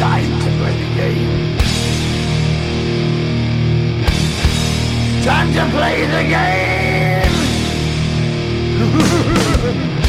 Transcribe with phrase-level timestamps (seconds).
[0.00, 1.58] Time to play the game.
[5.22, 7.36] Time to play the game.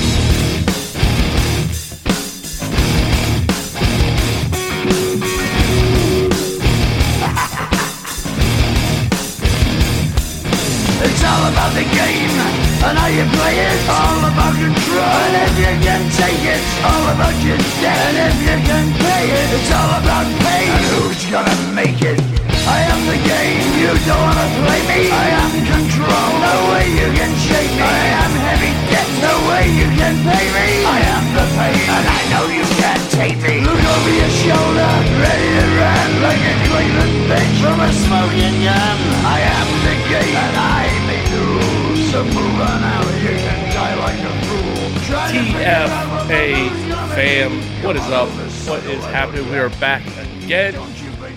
[11.04, 13.80] It's all about the game and how you play it.
[13.90, 15.14] All about control.
[15.26, 18.00] And if you can take it, all about your debt.
[18.10, 20.66] And if you can pay it, it's all about pay.
[20.66, 22.18] And who's gonna make it?
[22.62, 23.66] I am the game.
[23.82, 25.02] You don't wanna play me.
[25.10, 26.30] I am control.
[26.46, 27.86] No way you can shake me.
[27.86, 29.10] I am heavy debt.
[29.22, 30.68] No way you can pay me.
[30.86, 33.62] I am the pain, and I know you can't take me.
[33.66, 38.98] Look over your shoulder, ready to run like a Cleveland bitch from a smoking gun.
[39.26, 41.91] I am the game, and I make the rules.
[42.12, 43.06] So move on out.
[43.22, 45.06] You can die like a fool.
[45.06, 48.28] Try to figure out what TFA fam, what is up?
[48.68, 49.50] What is happening?
[49.50, 50.06] We are back
[50.44, 50.74] again.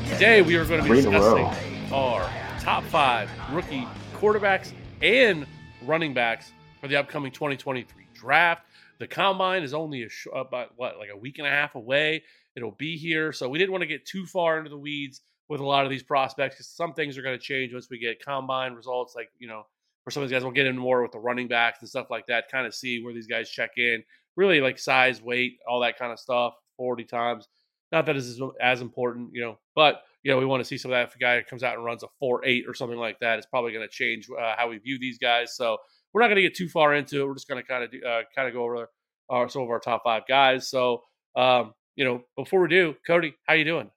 [0.09, 1.37] Today we are going to be Three in a row.
[1.37, 5.47] discussing our top five rookie quarterbacks and
[5.85, 6.51] running backs
[6.81, 8.65] for the upcoming 2023 draft.
[8.99, 11.77] The combine is only a sh- uh, about what like a week and a half
[11.77, 12.25] away.
[12.57, 15.61] It'll be here, so we didn't want to get too far into the weeds with
[15.61, 18.25] a lot of these prospects because some things are going to change once we get
[18.25, 19.15] combine results.
[19.15, 19.67] Like you know,
[20.05, 22.09] for some of these guys, we'll get in more with the running backs and stuff
[22.11, 22.51] like that.
[22.51, 24.05] Kind of see where these guys check in.
[24.37, 26.55] Really like size, weight, all that kind of stuff.
[26.77, 27.49] Forty times.
[27.91, 30.91] Not that is as important, you know, but you know we want to see some
[30.91, 31.09] of that.
[31.09, 33.47] If a guy comes out and runs a four eight or something like that, it's
[33.47, 35.57] probably going to change uh, how we view these guys.
[35.57, 35.79] So
[36.13, 37.27] we're not going to get too far into it.
[37.27, 38.91] We're just going to kind of uh, kind of go over
[39.31, 40.69] our, some of our top five guys.
[40.69, 41.03] So
[41.37, 43.91] um, you know, before we do, Cody, how you doing?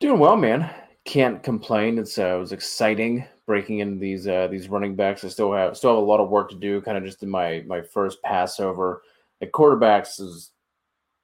[0.00, 0.70] Doing well, man.
[1.04, 1.98] Can't complain.
[1.98, 5.24] It's uh, it was exciting breaking into these uh, these running backs.
[5.24, 6.80] I still have still have a lot of work to do.
[6.82, 9.02] Kind of just in my my first Passover.
[9.40, 10.50] At quarterbacks is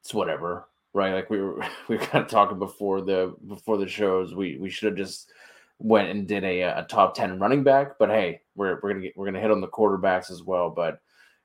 [0.03, 1.13] it's whatever, right?
[1.15, 4.35] Like we were we were kind of talking before the before the shows.
[4.35, 5.31] We we should have just
[5.79, 7.99] went and did a a top ten running back.
[7.99, 10.71] But hey, we're we're gonna get we're gonna hit on the quarterbacks as well.
[10.71, 11.01] But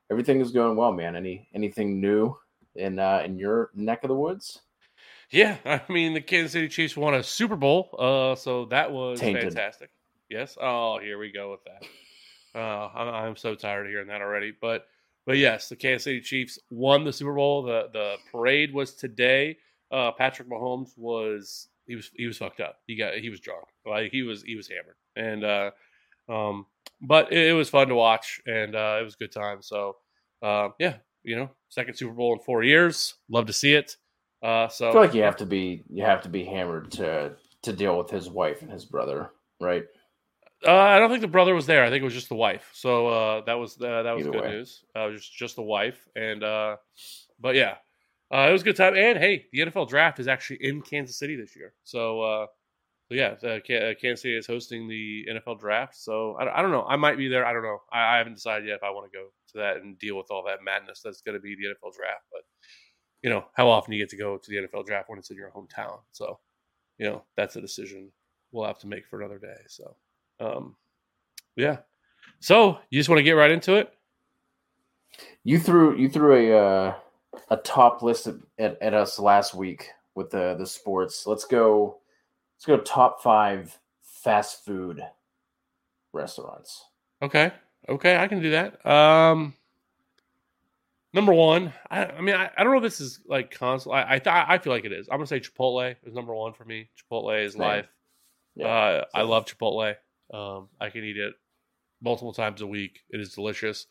[0.09, 1.16] everything is going well, man.
[1.16, 2.35] Any anything new
[2.75, 4.62] in uh, in your neck of the woods?
[5.29, 9.19] Yeah, I mean the Kansas City Chiefs won a Super Bowl, uh, so that was
[9.19, 9.44] Tainted.
[9.44, 9.89] fantastic.
[10.29, 10.57] Yes.
[10.62, 12.59] Oh, here we go with that.
[12.59, 14.53] Uh, I'm, so tired of hearing that already.
[14.59, 14.88] But
[15.25, 17.63] but yes, the Kansas City Chiefs won the Super Bowl.
[17.63, 19.57] The the parade was today.
[19.91, 22.78] Uh, Patrick Mahomes was he was he was fucked up.
[22.88, 23.66] He got he was drunk.
[23.85, 24.95] Like he was he was hammered.
[25.16, 25.72] And uh,
[26.31, 26.66] um,
[27.01, 29.62] but it, it was fun to watch, and uh, it was a good time.
[29.62, 29.97] So
[30.41, 33.16] uh, yeah, you know, second Super Bowl in four years.
[33.29, 33.97] Love to see it.
[34.41, 37.34] Uh, so I feel like you have to be you have to be hammered to
[37.63, 39.84] to deal with his wife and his brother, right?
[40.66, 41.86] Uh, I don't think the brother was there.
[41.86, 42.70] I think it was just the wife.
[42.74, 44.52] So uh, that was uh, that was Either good way.
[44.52, 44.84] news.
[44.96, 46.75] Uh, just just the wife, and uh,
[47.40, 47.75] but yeah,
[48.34, 48.94] uh, it was a good time.
[48.96, 51.74] And hey, the NFL draft is actually in Kansas City this year.
[51.86, 52.46] So uh,
[53.08, 55.96] so yeah, Ka- Kansas City is hosting the NFL draft.
[55.96, 56.84] So I, don't- I don't know.
[56.86, 57.46] I might be there.
[57.46, 57.80] I don't know.
[57.92, 60.28] I, I haven't decided yet if I want to go to that and deal with
[60.30, 62.24] all that madness that's going to be the NFL draft.
[62.34, 62.42] But
[63.24, 65.38] you know, how often you get to go to the NFL draft when it's in
[65.38, 66.00] your hometown?
[66.12, 66.38] So
[66.98, 68.12] you know, that's a decision
[68.52, 69.56] we'll have to make for another day.
[69.69, 69.96] So.
[70.39, 70.75] Um,
[71.55, 71.77] yeah.
[72.39, 73.94] So you just want to get right into it?
[75.44, 76.94] You threw you threw a uh,
[77.50, 81.25] a top list at, at, us last week with the the sports.
[81.25, 81.97] Let's go.
[82.57, 85.01] Let's go top five fast food
[86.13, 86.85] restaurants.
[87.21, 87.51] Okay.
[87.88, 88.85] Okay, I can do that.
[88.85, 89.56] Um,
[91.13, 93.95] number one, I, I mean, I, I don't know if this is like constant.
[93.95, 95.07] I I, th- I feel like it is.
[95.09, 96.89] I'm gonna say Chipotle is number one for me.
[97.00, 97.61] Chipotle is Same.
[97.61, 97.88] life.
[98.56, 99.95] Yeah, uh, I love Chipotle.
[100.34, 101.34] Um, I can eat it
[102.01, 103.01] multiple times a week.
[103.09, 103.88] It is delicious.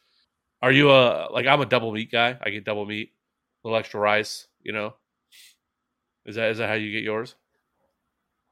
[0.63, 1.47] Are you a like?
[1.47, 2.39] I'm a double meat guy.
[2.43, 3.13] I get double meat,
[3.65, 4.49] a little extra rice.
[4.63, 4.95] You know,
[6.27, 7.35] is that is that how you get yours?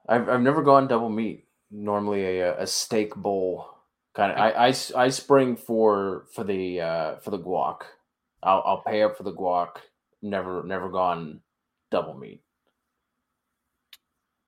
[0.09, 1.47] I've I've never gone double meat.
[1.71, 3.69] Normally a uh, a steak bowl
[4.15, 4.39] kind of.
[4.39, 7.83] I, I, I spring for for the uh, for the guac.
[8.43, 9.79] I'll I'll pay up for the guac.
[10.23, 11.41] Never never gone
[11.91, 12.43] double meat.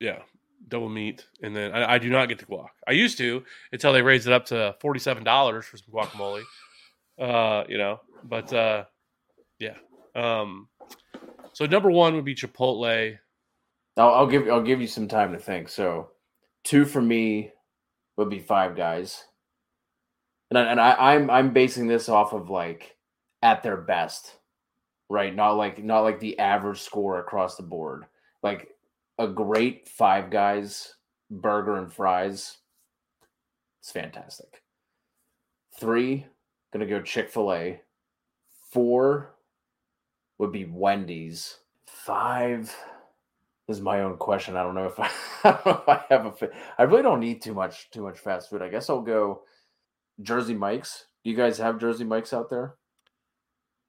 [0.00, 0.20] Yeah,
[0.68, 2.68] double meat, and then I, I do not get the guac.
[2.86, 6.42] I used to until they raised it up to forty seven dollars for some guacamole.
[7.18, 8.84] Uh, you know, but uh,
[9.58, 9.74] yeah.
[10.14, 10.68] Um,
[11.52, 13.18] so number one would be Chipotle.
[13.96, 15.68] I'll, I'll give I'll give you some time to think.
[15.68, 16.10] So,
[16.64, 17.52] two for me
[18.16, 19.24] would be Five Guys,
[20.50, 22.96] and I, and I, I'm I'm basing this off of like
[23.42, 24.36] at their best,
[25.08, 25.34] right?
[25.34, 28.04] Not like not like the average score across the board.
[28.42, 28.68] Like
[29.18, 30.94] a great Five Guys
[31.30, 32.58] burger and fries.
[33.80, 34.62] It's fantastic.
[35.78, 36.26] Three,
[36.72, 37.80] gonna go Chick Fil A.
[38.72, 39.34] Four
[40.38, 41.58] would be Wendy's.
[41.86, 42.74] Five
[43.68, 44.56] is my own question.
[44.56, 45.10] I don't know if I,
[45.44, 46.48] I know if I have a.
[46.78, 48.62] I really don't need too much too much fast food.
[48.62, 49.42] I guess I'll go
[50.22, 51.06] Jersey Mike's.
[51.24, 52.74] Do you guys have Jersey Mike's out there?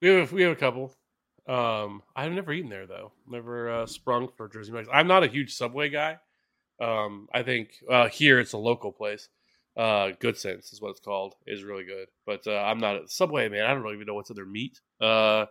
[0.02, 0.96] We have we have a couple.
[1.50, 3.12] Um, I've never eaten there though.
[3.28, 4.88] Never uh, sprung for Jersey Mike's.
[4.94, 6.20] I'm not a huge Subway guy.
[6.80, 9.30] Um, I think uh, here it's a local place.
[9.76, 11.34] Uh, Good Sense is what it's called.
[11.48, 13.66] is really good, but uh, I'm not at Subway man.
[13.66, 14.80] I don't really even know what's in their meat.
[15.02, 15.46] Uh,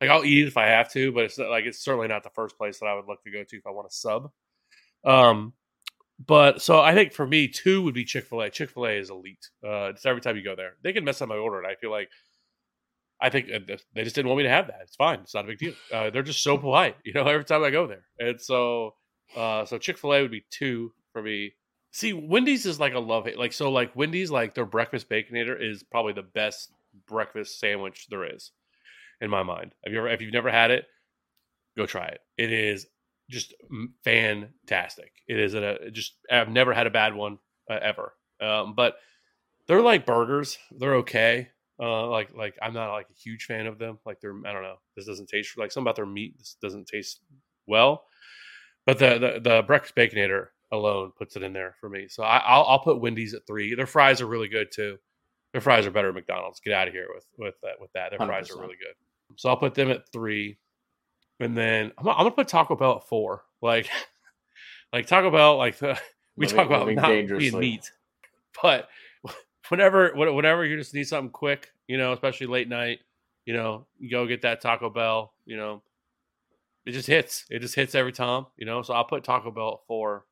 [0.00, 2.22] like I'll eat it if I have to, but it's not, like it's certainly not
[2.22, 4.30] the first place that I would look to go to if I want a sub.
[5.04, 5.52] Um,
[6.24, 8.50] but so I think for me, two would be Chick Fil A.
[8.50, 9.48] Chick Fil A is elite.
[9.64, 11.74] Uh, it's every time you go there, they can mess up my order, and I
[11.74, 12.08] feel like
[13.22, 14.80] I think uh, they just didn't want me to have that.
[14.82, 15.20] It's fine.
[15.20, 15.74] It's not a big deal.
[15.92, 17.26] Uh, they're just so polite, you know.
[17.26, 18.94] Every time I go there, and so
[19.36, 21.52] uh, so Chick Fil A would be two for me.
[21.92, 23.38] See, Wendy's is like a love hate.
[23.38, 26.72] Like so, like Wendy's, like their breakfast baconator is probably the best
[27.06, 28.52] breakfast sandwich there is
[29.20, 29.72] in my mind.
[29.84, 30.86] Have you ever, if you've never had it,
[31.76, 32.20] go try it.
[32.38, 32.86] It is
[33.28, 33.54] just
[34.04, 35.12] fantastic.
[35.28, 37.38] It is a just I've never had a bad one
[37.70, 38.14] uh, ever.
[38.40, 38.96] Um, but
[39.66, 40.58] they're like burgers.
[40.70, 41.50] They're okay.
[41.80, 43.98] Uh, like like I'm not like a huge fan of them.
[44.04, 44.76] Like they're I don't know.
[44.96, 46.36] This doesn't taste like something about their meat.
[46.38, 47.20] This doesn't taste
[47.66, 48.04] well.
[48.86, 52.06] But the the, the breakfast baconator alone puts it in there for me.
[52.08, 53.74] So I, will I'll put Wendy's at three.
[53.74, 54.98] Their fries are really good too.
[55.52, 56.60] Their fries are better at McDonald's.
[56.60, 58.10] Get out of here with with that with that.
[58.10, 58.26] Their 100%.
[58.26, 58.94] fries are really good.
[59.36, 60.58] So I'll put them at three,
[61.38, 63.42] and then I'm, I'm gonna put Taco Bell at four.
[63.62, 63.88] Like,
[64.92, 65.98] like Taco Bell, like the,
[66.36, 67.90] we talk about not being meat,
[68.62, 68.88] but
[69.70, 72.98] whenever whenever you just need something quick, you know, especially late night,
[73.46, 75.82] you know, you go get that Taco Bell, you know,
[76.84, 77.44] it just hits.
[77.50, 78.82] It just hits every time, you know.
[78.82, 80.26] So I'll put Taco Bell at four.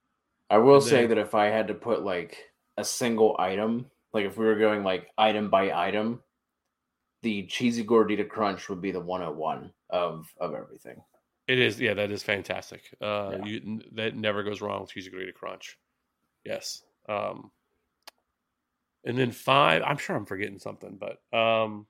[0.50, 2.36] I will say that if I had to put like
[2.76, 6.22] a single item, like if we were going like item by item,
[7.22, 10.96] the cheesy gordita crunch would be the 101 of of everything.
[11.46, 12.82] It is, yeah, that is fantastic.
[13.00, 13.44] Uh, yeah.
[13.44, 15.78] you, that never goes wrong with cheesy gordita crunch.
[16.44, 16.82] Yes.
[17.08, 17.50] Um,
[19.04, 21.86] and then five, I'm sure I'm forgetting something, but um,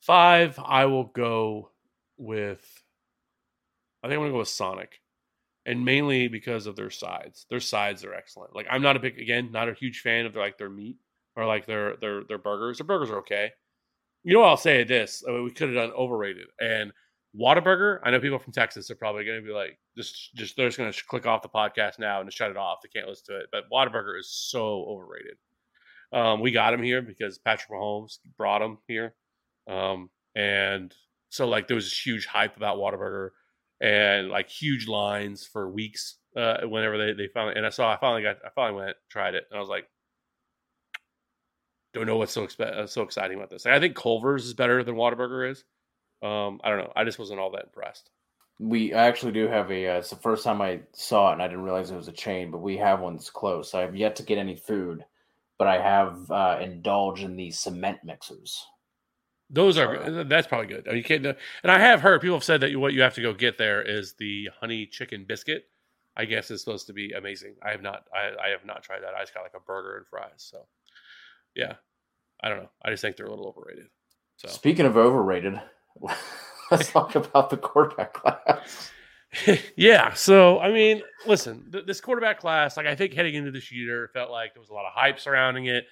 [0.00, 1.70] five, I will go
[2.16, 2.64] with.
[4.02, 5.00] I think I'm gonna go with Sonic,
[5.66, 7.46] and mainly because of their sides.
[7.50, 8.54] Their sides are excellent.
[8.54, 10.96] Like I'm not a big, again, not a huge fan of their like their meat
[11.36, 12.78] or like their their their burgers.
[12.78, 13.52] Their burgers are okay
[14.24, 16.92] you know, I'll say this: I mean, we could have done overrated and
[17.38, 18.00] Whataburger.
[18.04, 20.78] I know people from Texas are probably going to be like, just, just they're just
[20.78, 22.78] going to click off the podcast now and just shut it off.
[22.82, 23.46] They can't listen to it.
[23.52, 25.36] But Whataburger is so overrated.
[26.12, 29.14] Um, we got him here because Patrick Mahomes brought him here,
[29.68, 30.94] um, and
[31.28, 33.30] so like there was this huge hype about Whataburger
[33.80, 37.98] and like huge lines for weeks uh, whenever they they finally and I saw I
[37.98, 39.86] finally got I finally went tried it and I was like
[41.94, 43.64] don't know what's so expe- uh, so exciting about this.
[43.64, 45.64] Like, I think Culver's is better than Whataburger is.
[46.22, 46.92] Um, I don't know.
[46.96, 48.10] I just wasn't all that impressed.
[48.60, 49.88] We I actually do have a.
[49.88, 52.12] Uh, it's the first time I saw it, and I didn't realize it was a
[52.12, 52.50] chain.
[52.50, 53.74] But we have one that's close.
[53.74, 55.04] I have yet to get any food,
[55.58, 58.64] but I have uh, indulged in the cement mixers.
[59.50, 60.86] Those are that's probably good.
[60.86, 61.24] I mean, you can't.
[61.24, 63.82] And I have heard people have said that what you have to go get there
[63.82, 65.64] is the honey chicken biscuit.
[66.16, 67.54] I guess is supposed to be amazing.
[67.62, 68.04] I have not.
[68.12, 69.14] I, I have not tried that.
[69.16, 70.30] I just got like a burger and fries.
[70.36, 70.66] So
[71.54, 71.74] yeah,
[72.42, 72.70] I don't know.
[72.82, 73.86] I just think they're a little overrated.
[74.36, 75.60] So speaking of overrated,
[76.70, 78.90] let's talk about the quarterback class.
[79.76, 80.14] yeah.
[80.14, 84.10] So I mean, listen, th- this quarterback class, like I think heading into this year,
[84.12, 85.86] felt like there was a lot of hype surrounding it.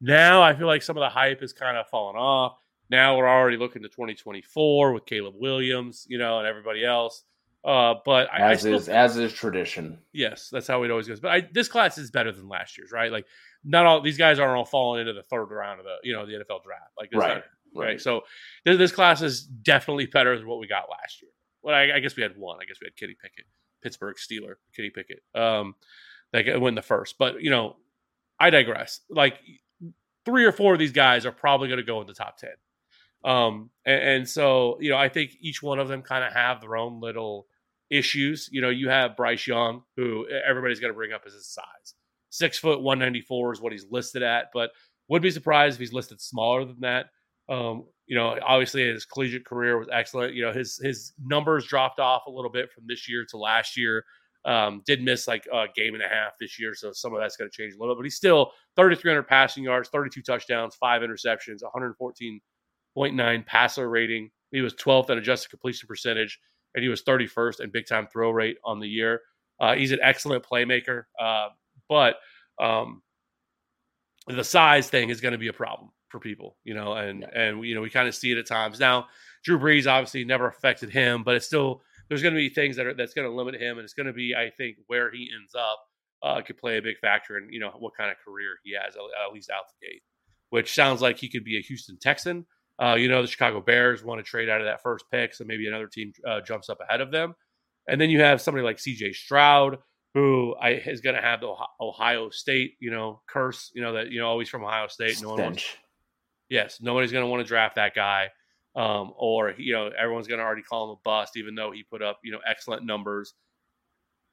[0.00, 2.58] Now I feel like some of the hype has kind of fallen off.
[2.90, 7.24] Now we're already looking to 2024 with Caleb Williams, you know, and everybody else.
[7.64, 9.98] Uh, but I, as I is think, as is tradition.
[10.12, 11.18] Yes, that's how it always goes.
[11.18, 13.10] But I, this class is better than last year's, right?
[13.10, 13.26] Like
[13.64, 16.24] not all these guys aren't all falling into the third round of the you know
[16.24, 16.92] the NFL draft.
[16.96, 17.86] Like right, not, right.
[17.86, 18.00] right.
[18.00, 18.20] So
[18.64, 21.32] this, this, class is definitely better than what we got last year.
[21.66, 22.58] Well, I, I, guess we had one.
[22.62, 23.44] I guess we had Kenny Pickett,
[23.82, 25.20] Pittsburgh Steeler, Kenny Pickett.
[25.34, 25.74] Um,
[26.32, 27.16] that win the first.
[27.18, 27.76] But you know,
[28.38, 29.00] I digress.
[29.10, 29.38] Like
[30.24, 32.50] three or four of these guys are probably going to go in the top ten.
[33.24, 36.60] Um, and, and so you know, I think each one of them kind of have
[36.60, 37.48] their own little
[37.90, 38.48] issues.
[38.52, 41.94] You know, you have Bryce Young, who everybody's going to bring up as his size
[42.36, 44.70] six foot 194 is what he's listed at, but
[45.08, 47.06] would be surprised if he's listed smaller than that.
[47.48, 50.34] Um, you know, obviously his collegiate career was excellent.
[50.34, 53.76] You know, his his numbers dropped off a little bit from this year to last
[53.76, 54.04] year.
[54.44, 57.36] Um, did miss like a game and a half this year, so some of that's
[57.36, 57.96] going to change a little.
[57.96, 64.30] But he's still 3,300 passing yards, 32 touchdowns, five interceptions, 114.9 passer rating.
[64.52, 66.38] He was 12th in adjusted completion percentage,
[66.76, 69.20] and he was 31st in big time throw rate on the year.
[69.58, 71.04] Uh, he's an excellent playmaker.
[71.20, 71.48] Uh,
[71.88, 72.14] but
[72.60, 73.02] um,
[74.28, 77.40] the size thing is going to be a problem for people, you know, and yeah.
[77.40, 78.80] and you know we kind of see it at times.
[78.80, 79.06] Now,
[79.44, 82.86] Drew Brees obviously never affected him, but it's still there's going to be things that
[82.86, 85.28] are that's going to limit him, and it's going to be, I think, where he
[85.38, 85.78] ends up
[86.22, 88.96] uh, could play a big factor in you know what kind of career he has
[88.96, 90.02] at least out the gate.
[90.50, 92.46] Which sounds like he could be a Houston Texan.
[92.82, 95.44] Uh, you know, the Chicago Bears want to trade out of that first pick, so
[95.44, 97.34] maybe another team uh, jumps up ahead of them.
[97.88, 99.12] And then you have somebody like C.J.
[99.12, 99.78] Stroud,
[100.14, 104.10] who I, is going to have the Ohio State, you know, curse, you know, that
[104.10, 105.20] you know always from Ohio State.
[105.22, 105.76] No one wants,
[106.48, 108.30] yes, nobody's going to want to draft that guy,
[108.74, 111.82] um, or you know, everyone's going to already call him a bust, even though he
[111.82, 113.34] put up you know excellent numbers.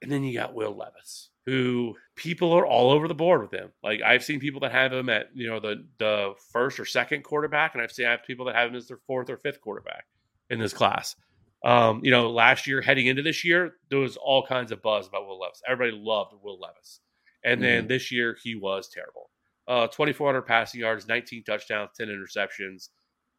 [0.02, 3.70] And then you got Will Levis, who people are all over the board with him.
[3.82, 7.24] Like I've seen people that have him at you know the the first or second
[7.24, 9.60] quarterback, and I've seen I have people that have him as their fourth or fifth
[9.60, 10.04] quarterback
[10.50, 11.16] in this class.
[11.64, 15.06] Um, you know, last year heading into this year, there was all kinds of buzz
[15.08, 15.62] about Will Levis.
[15.66, 17.00] Everybody loved Will Levis.
[17.42, 17.88] And then mm-hmm.
[17.88, 19.30] this year he was terrible.
[19.66, 22.88] Uh, 2,400 passing yards, 19 touchdowns, 10 interceptions.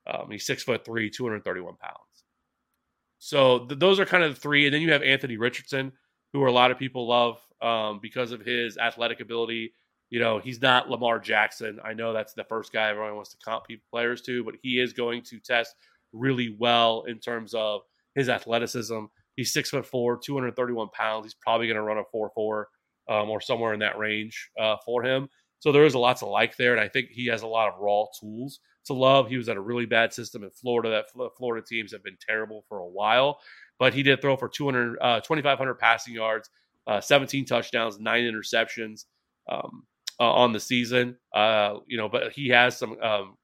[0.08, 1.96] Um, he's six foot three, 231 pounds.
[3.20, 4.66] So th- those are kind of the three.
[4.66, 5.92] And then you have Anthony Richardson,
[6.34, 9.74] who a lot of people love um, because of his athletic ability.
[10.10, 11.80] You know, he's not Lamar Jackson.
[11.84, 14.80] I know that's the first guy everyone wants to comp people players to, but he
[14.80, 15.76] is going to test
[16.14, 17.82] really well in terms of
[18.14, 19.06] his athleticism.
[19.36, 21.26] He's six foot four, 231 pounds.
[21.26, 22.70] He's probably going to run a four four
[23.10, 25.28] um, or somewhere in that range uh, for him.
[25.66, 27.68] So there is a lot to like there, and I think he has a lot
[27.74, 29.30] of raw tools to love.
[29.30, 30.92] He was at a really bad system in Florida.
[30.92, 33.40] That Florida teams have been terrible for a while,
[33.80, 36.52] but he did throw for 200, uh, 2,500 passing yards,
[36.86, 39.06] uh, 17 touchdowns, nine interceptions
[39.52, 39.88] um,
[40.20, 41.18] uh, on the season.
[41.34, 43.36] Uh, you know, but he has some um,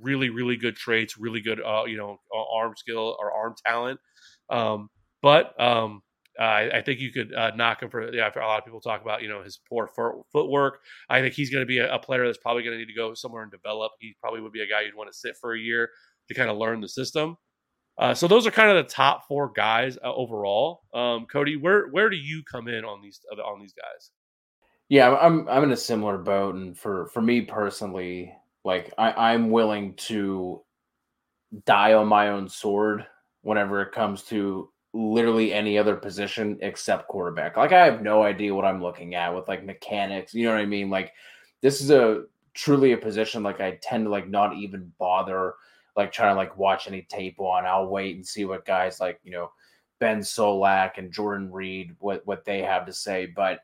[0.00, 2.20] really, really good traits, really good, uh, you know,
[2.54, 3.98] arm skill or arm talent.
[4.50, 4.88] Um,
[5.20, 6.02] but um,
[6.38, 8.30] I, I, think you could uh, knock him for yeah.
[8.30, 9.88] For a lot of people talk about you know his poor
[10.32, 10.80] footwork.
[11.08, 12.94] I think he's going to be a, a, player that's probably going to need to
[12.94, 13.92] go somewhere and develop.
[14.00, 15.90] He probably would be a guy you'd want to sit for a year
[16.28, 17.36] to kind of learn the system.
[17.98, 20.82] Uh, so those are kind of the top four guys uh, overall.
[20.92, 24.10] Um, Cody, where where do you come in on these on these guys?
[24.88, 28.32] Yeah, I'm I'm in a similar boat, and for for me personally,
[28.64, 30.62] like I, I'm willing to
[31.64, 33.06] die on my own sword
[33.42, 37.56] whenever it comes to literally any other position except quarterback.
[37.56, 40.34] Like I have no idea what I'm looking at with like mechanics.
[40.34, 40.88] You know what I mean?
[40.88, 41.12] Like
[41.60, 42.24] this is a
[42.54, 45.54] truly a position like I tend to like not even bother
[45.96, 47.66] like trying to like watch any tape on.
[47.66, 49.50] I'll wait and see what guys like, you know,
[49.98, 53.60] Ben Solak and Jordan Reid what what they have to say, but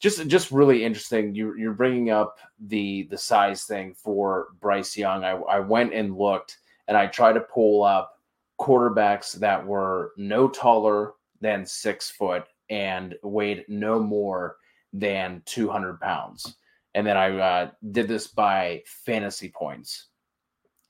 [0.00, 1.34] just just really interesting.
[1.34, 5.24] You you're bringing up the the size thing for Bryce Young.
[5.24, 6.58] I I went and looked
[6.88, 8.19] and I tried to pull up
[8.60, 14.56] quarterbacks that were no taller than six foot and weighed no more
[14.92, 16.56] than 200 pounds.
[16.94, 20.06] And then I uh, did this by fantasy points.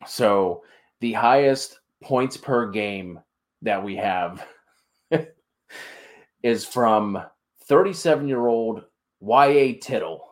[0.06, 0.64] So
[1.00, 3.20] the highest points per game
[3.62, 4.46] that we have
[6.42, 7.22] is from
[7.66, 8.84] 37 year old
[9.20, 9.74] Y.A.
[9.74, 10.26] Tittle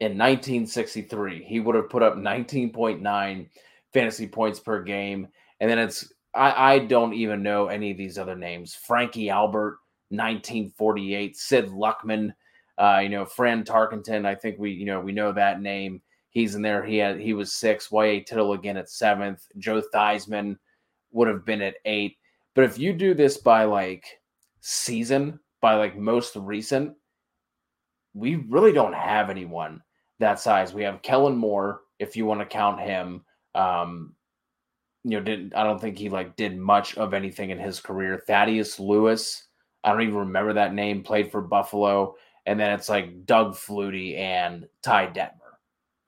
[0.00, 1.44] in 1963.
[1.44, 3.48] He would have put up 19.9
[3.92, 5.28] fantasy points per game.
[5.60, 8.74] And then it's, I, I don't even know any of these other names.
[8.74, 9.78] Frankie Albert,
[10.10, 11.36] 1948.
[11.36, 12.32] Sid Luckman,
[12.78, 14.26] uh, you know, Fran Tarkenton.
[14.26, 16.00] I think we, you know, we know that name.
[16.30, 16.82] He's in there.
[16.82, 17.90] He had, he was six.
[17.90, 18.20] Y.A.
[18.20, 19.46] Tittle again at seventh.
[19.58, 20.56] Joe Theismann
[21.12, 22.16] would have been at eight.
[22.54, 24.04] But if you do this by like
[24.60, 26.94] season, by like most recent,
[28.14, 29.82] we really don't have anyone
[30.18, 30.72] that size.
[30.72, 33.24] We have Kellen Moore, if you want to count him.
[33.54, 34.14] Um,
[35.04, 38.22] you know, didn't I don't think he like did much of anything in his career.
[38.26, 39.44] Thaddeus Lewis,
[39.84, 42.14] I don't even remember that name, played for Buffalo.
[42.46, 45.38] And then it's like Doug Flutie and Ty Detmer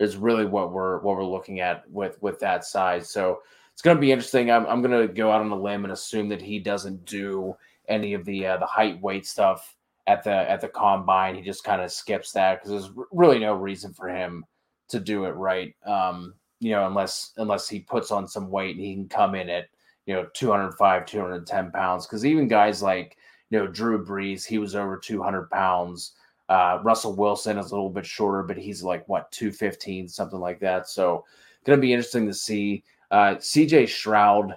[0.01, 3.11] is really what we're what we're looking at with with that size.
[3.11, 3.41] So
[3.73, 4.51] it's going to be interesting.
[4.51, 7.57] I'm I'm going to go out on a limb and assume that he doesn't do
[7.89, 11.35] any of the uh, the height weight stuff at the at the combine.
[11.35, 14.45] He just kind of skips that because there's really no reason for him
[14.89, 15.75] to do it right.
[15.87, 19.51] Um, you know, unless unless he puts on some weight and he can come in
[19.51, 19.69] at
[20.07, 22.07] you know 205, 210 pounds.
[22.07, 23.19] Because even guys like
[23.51, 26.15] you know Drew Brees, he was over 200 pounds.
[26.49, 30.59] Uh, Russell Wilson is a little bit shorter, but he's like what 215, something like
[30.61, 30.89] that.
[30.89, 31.27] So
[31.67, 32.83] going to be interesting to see.
[33.11, 34.55] Uh, CJ Stroud,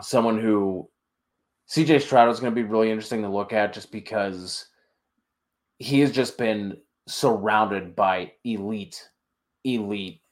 [0.00, 0.88] someone who
[1.68, 4.68] CJ Stroud is going to be really interesting to look at just because
[5.78, 9.06] he has just been surrounded by elite,
[9.64, 10.22] elite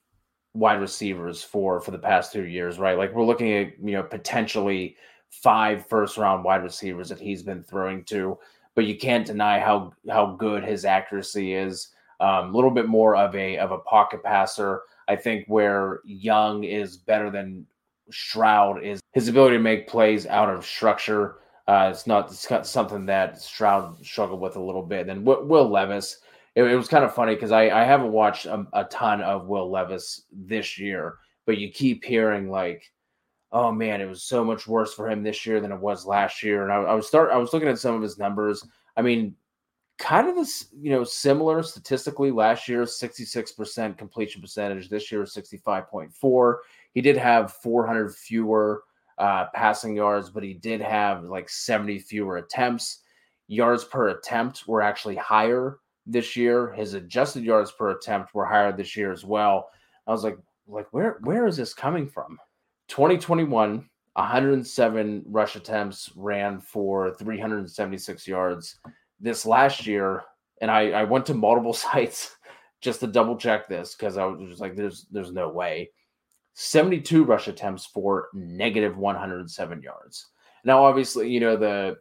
[0.59, 2.99] wide receivers for for the past two years, right?
[2.99, 4.97] Like we're looking at you know potentially
[5.31, 8.39] five first round wide receivers that he's been throwing to,
[8.75, 11.89] but you can't deny how how good his accuracy is.
[12.21, 14.83] Um, a little bit more of a of a pocket passer.
[15.07, 17.67] I think where Young is better than
[18.11, 21.37] Stroud is his ability to make plays out of structure.
[21.69, 25.07] Uh, it's not it's something that Stroud struggled with a little bit.
[25.07, 26.19] Then Will Levis,
[26.59, 29.47] it, it was kind of funny because I, I haven't watched a, a ton of
[29.47, 32.83] Will Levis this year, but you keep hearing like,
[33.53, 36.43] oh man, it was so much worse for him this year than it was last
[36.43, 36.65] year.
[36.65, 38.67] And I, I was start I was looking at some of his numbers.
[38.97, 39.37] I mean,
[40.01, 42.33] kind of this, you know, similar statistically.
[42.33, 44.89] Last year, 66% completion percentage.
[44.89, 46.57] This year, 65.4.
[46.93, 48.83] He did have 400 fewer
[49.19, 53.03] uh, passing yards, but he did have like 70 fewer attempts.
[53.47, 56.73] Yards per attempt were actually higher this year.
[56.73, 59.71] His adjusted yards per attempt were higher this year as well.
[60.07, 62.39] I was like, like where where is this coming from?
[62.89, 68.79] 2021, 107 rush attempts ran for 376 yards.
[69.21, 70.23] This last year,
[70.61, 72.37] and I, I went to multiple sites
[72.81, 75.91] just to double check this because I was just like, there's there's no way.
[76.55, 80.27] 72 rush attempts for negative 107 yards.
[80.65, 81.99] Now, obviously, you know, the,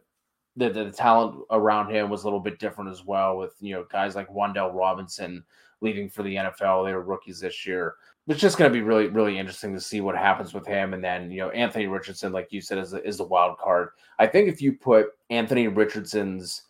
[0.58, 3.86] the the talent around him was a little bit different as well, with you know
[3.90, 5.44] guys like Wan'Dale Robinson
[5.80, 6.84] leaving for the NFL.
[6.84, 7.94] They were rookies this year.
[8.26, 10.92] It's just going to be really, really interesting to see what happens with him.
[10.92, 13.90] And then, you know, Anthony Richardson, like you said, is a, is a wild card.
[14.18, 16.64] I think if you put Anthony Richardson's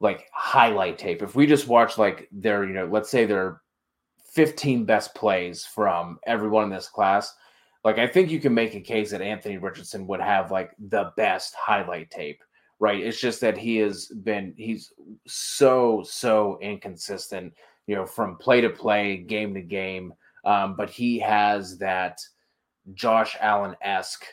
[0.00, 3.62] like highlight tape, if we just watch like their, you know, let's say their
[4.32, 7.34] 15 best plays from everyone in this class,
[7.84, 11.12] like I think you can make a case that Anthony Richardson would have like the
[11.16, 12.42] best highlight tape,
[12.80, 13.02] right?
[13.02, 14.92] It's just that he has been he's
[15.26, 17.52] so so inconsistent,
[17.86, 20.12] you know, from play to play, game to game.
[20.44, 22.20] Um, but he has that
[22.94, 24.24] Josh Allen esque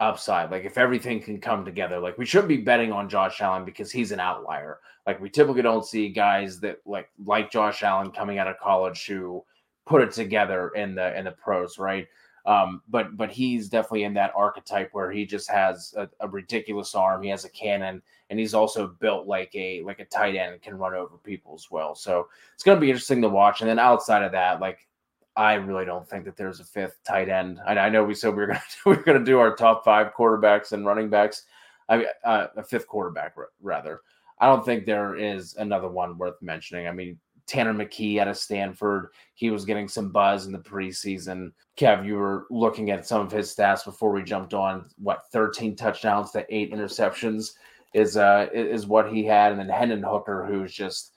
[0.00, 0.50] upside.
[0.50, 3.90] Like if everything can come together, like we shouldn't be betting on Josh Allen because
[3.90, 4.78] he's an outlier.
[5.06, 9.06] Like we typically don't see guys that like like Josh Allen coming out of college
[9.06, 9.44] who
[9.86, 12.06] put it together in the in the pros, right?
[12.48, 16.94] Um, but but he's definitely in that archetype where he just has a, a, ridiculous
[16.94, 17.22] arm.
[17.22, 18.00] He has a cannon,
[18.30, 21.54] and he's also built like a like a tight end and can run over people
[21.54, 21.94] as well.
[21.94, 23.60] So it's going to be interesting to watch.
[23.60, 24.88] And then outside of that, like
[25.36, 27.60] I really don't think that there's a fifth tight end.
[27.66, 29.54] I, I know we said we were going to we are going to do our
[29.54, 31.44] top five quarterbacks and running backs.
[31.90, 34.00] I mean, uh, a fifth quarterback rather.
[34.40, 36.86] I don't think there is another one worth mentioning.
[36.86, 37.18] I mean,
[37.48, 41.52] Tanner McKee out of Stanford, he was getting some buzz in the preseason.
[41.76, 44.88] Kev, you were looking at some of his stats before we jumped on.
[44.98, 47.52] What 13 touchdowns to eight interceptions
[47.94, 51.12] is uh is what he had, and then Hendon Hooker, who's just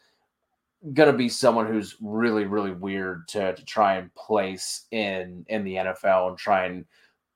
[0.94, 5.64] going to be someone who's really really weird to to try and place in in
[5.64, 6.86] the NFL and try and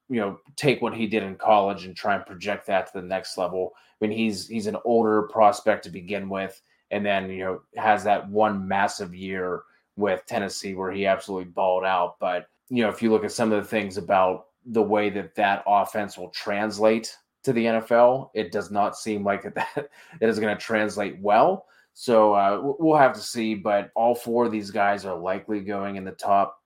[0.09, 3.07] you know take what he did in college and try and project that to the
[3.07, 3.73] next level.
[3.75, 6.59] I mean he's he's an older prospect to begin with
[6.91, 9.63] and then you know has that one massive year
[9.95, 13.51] with Tennessee where he absolutely balled out but you know if you look at some
[13.51, 18.51] of the things about the way that that offense will translate to the NFL it
[18.51, 19.89] does not seem like that
[20.21, 23.55] it is going to translate well so uh, we'll have to see.
[23.55, 26.61] But all four of these guys are likely going in the top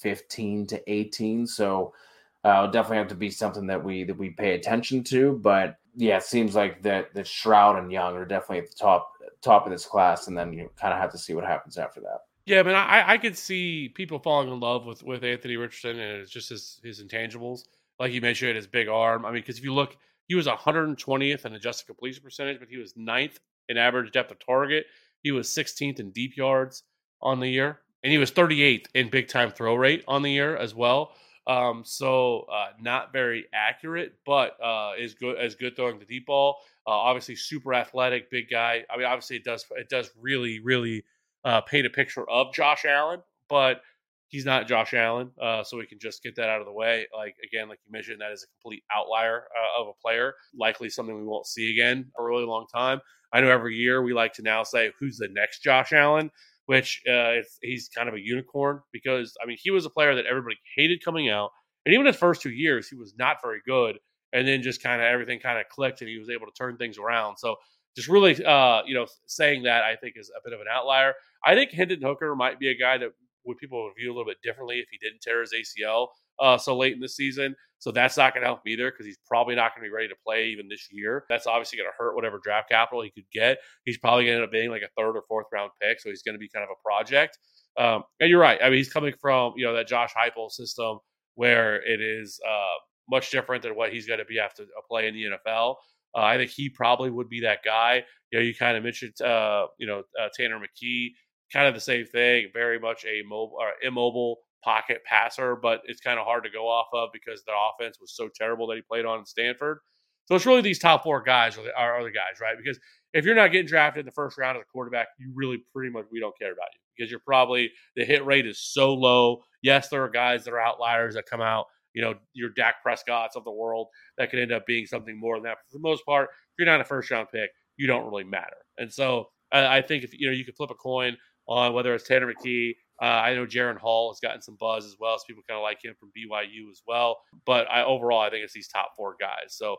[0.00, 1.46] 15 to 18.
[1.46, 1.94] So
[2.42, 5.38] uh, definitely have to be something that we that we pay attention to.
[5.40, 9.12] But yeah, it seems like that that Stroud and Young are definitely at the top
[9.42, 12.00] top of this class, and then you kind of have to see what happens after
[12.00, 12.20] that.
[12.44, 15.98] Yeah, I mean, I, I could see people falling in love with with Anthony Richardson,
[15.98, 17.64] and it's just his his intangibles.
[17.98, 19.24] Like you mentioned, his big arm.
[19.24, 22.78] I mean, because if you look, he was 120th in adjusted completion percentage, but he
[22.78, 24.86] was ninth in average depth of target.
[25.22, 26.82] He was 16th in deep yards
[27.20, 30.56] on the year, and he was 38th in big time throw rate on the year
[30.56, 31.12] as well.
[31.46, 36.26] Um, so uh, not very accurate, but uh, is good as good throwing the deep
[36.26, 36.56] ball.
[36.86, 38.84] Uh, obviously, super athletic, big guy.
[38.90, 41.04] I mean, obviously, it does it does really really
[41.44, 43.82] uh, paint a picture of Josh Allen, but
[44.28, 47.06] he's not Josh Allen, uh, so we can just get that out of the way.
[47.14, 50.88] Like again, like you mentioned, that is a complete outlier uh, of a player, likely
[50.88, 53.00] something we won't see again for a really long time.
[53.32, 56.30] I know every year we like to now say who's the next Josh Allen,
[56.66, 60.26] which uh, he's kind of a unicorn because I mean he was a player that
[60.26, 61.50] everybody hated coming out,
[61.84, 63.98] and even his first two years he was not very good,
[64.32, 66.76] and then just kind of everything kind of clicked and he was able to turn
[66.76, 67.36] things around.
[67.38, 67.56] So
[67.96, 71.14] just really, uh, you know, saying that I think is a bit of an outlier.
[71.44, 73.10] I think Hendon Hooker might be a guy that
[73.44, 76.08] would people view a little bit differently if he didn't tear his ACL
[76.42, 77.54] uh, so late in the season.
[77.78, 80.08] So that's not going to help either because he's probably not going to be ready
[80.08, 81.24] to play even this year.
[81.28, 83.58] That's obviously going to hurt whatever draft capital he could get.
[83.84, 86.10] He's probably going to end up being like a third or fourth round pick, so
[86.10, 87.38] he's going to be kind of a project.
[87.78, 88.60] Um, and you're right.
[88.62, 90.98] I mean, he's coming from you know that Josh Heupel system
[91.34, 92.78] where it is uh,
[93.10, 95.76] much different than what he's going to be after a play in the NFL.
[96.14, 98.04] Uh, I think he probably would be that guy.
[98.30, 101.08] You know, you kind of mentioned, uh, you know, uh, Tanner McKee,
[101.52, 102.48] kind of the same thing.
[102.52, 106.68] Very much a mobile or immobile pocket passer, but it's kind of hard to go
[106.68, 109.78] off of because the offense was so terrible that he played on in Stanford.
[110.26, 112.56] So it's really these top four guys are the, are, the guys, right?
[112.56, 112.78] Because
[113.12, 115.90] if you're not getting drafted in the first round as a quarterback, you really pretty
[115.90, 119.42] much we don't care about you because you're probably the hit rate is so low.
[119.62, 123.36] Yes, there are guys that are outliers that come out, you know, your Dak Prescott's
[123.36, 125.58] of the world that could end up being something more than that.
[125.58, 128.24] But for the most part, if you're not a first round pick, you don't really
[128.24, 128.56] matter.
[128.78, 131.16] And so I, I think if you know you could flip a coin
[131.48, 132.74] on whether it's Tanner McKee.
[133.02, 135.62] Uh, I know Jaren Hall has gotten some buzz as well, so people kind of
[135.62, 137.18] like him from BYU as well.
[137.44, 139.56] But I overall, I think it's these top four guys.
[139.56, 139.78] So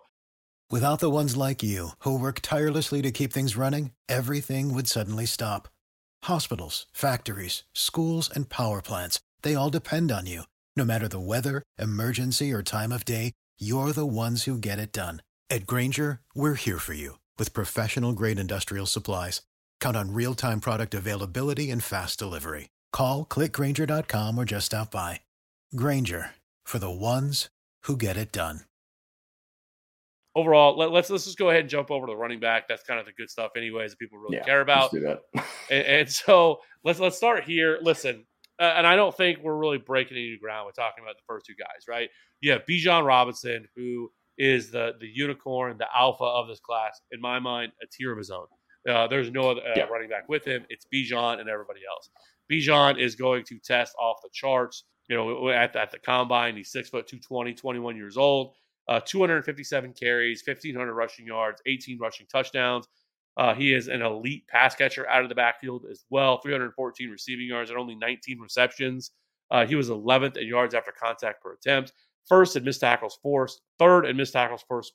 [0.69, 5.25] without the ones like you who work tirelessly to keep things running, everything would suddenly
[5.25, 5.69] stop.
[6.23, 10.43] Hospitals, factories, schools, and power plants—they all depend on you.
[10.75, 14.91] No matter the weather, emergency, or time of day, you're the ones who get it
[14.91, 15.21] done.
[15.49, 19.41] At Grainger, we're here for you with professional grade industrial supplies.
[19.79, 22.72] Count on real time product availability and fast delivery.
[22.93, 25.19] Call clickgrainger.com or just stop by.
[25.75, 26.31] Grainger
[26.63, 27.49] for the ones
[27.83, 28.61] who get it done.
[30.35, 32.67] Overall, let, us let's, let's just go ahead and jump over to the running back.
[32.67, 33.91] That's kind of the good stuff, anyways.
[33.91, 34.91] That people really Yeah, care about.
[34.91, 35.45] Let's do that.
[35.69, 37.77] and, and so let's let's start here.
[37.83, 38.25] Listen,
[38.59, 41.23] uh, and I don't think we're really breaking any new ground with talking about the
[41.27, 42.09] first two guys, right?
[42.41, 46.99] You have Bijan Robinson, who is the the unicorn, the alpha of this class.
[47.11, 48.47] In my mind, a tier of his own.
[48.89, 49.83] Uh, there's no other uh, Yeah.
[49.83, 50.65] running back with him.
[50.69, 52.09] It's Bijan and everybody else.
[52.51, 54.83] Bijan is going to test off the charts.
[55.09, 58.53] You know, at at the combine, he's six foot 220, 21 years old,
[58.87, 62.87] uh, 257 carries, 1,500 rushing yards, 18 rushing touchdowns.
[63.35, 67.47] Uh, he is an elite pass catcher out of the backfield as well, 314 receiving
[67.47, 69.11] yards and only 19 receptions.
[69.49, 71.93] Uh, he was 11th in yards after contact per attempt,
[72.27, 74.93] first in missed tackles forced, third in missed tackles forced,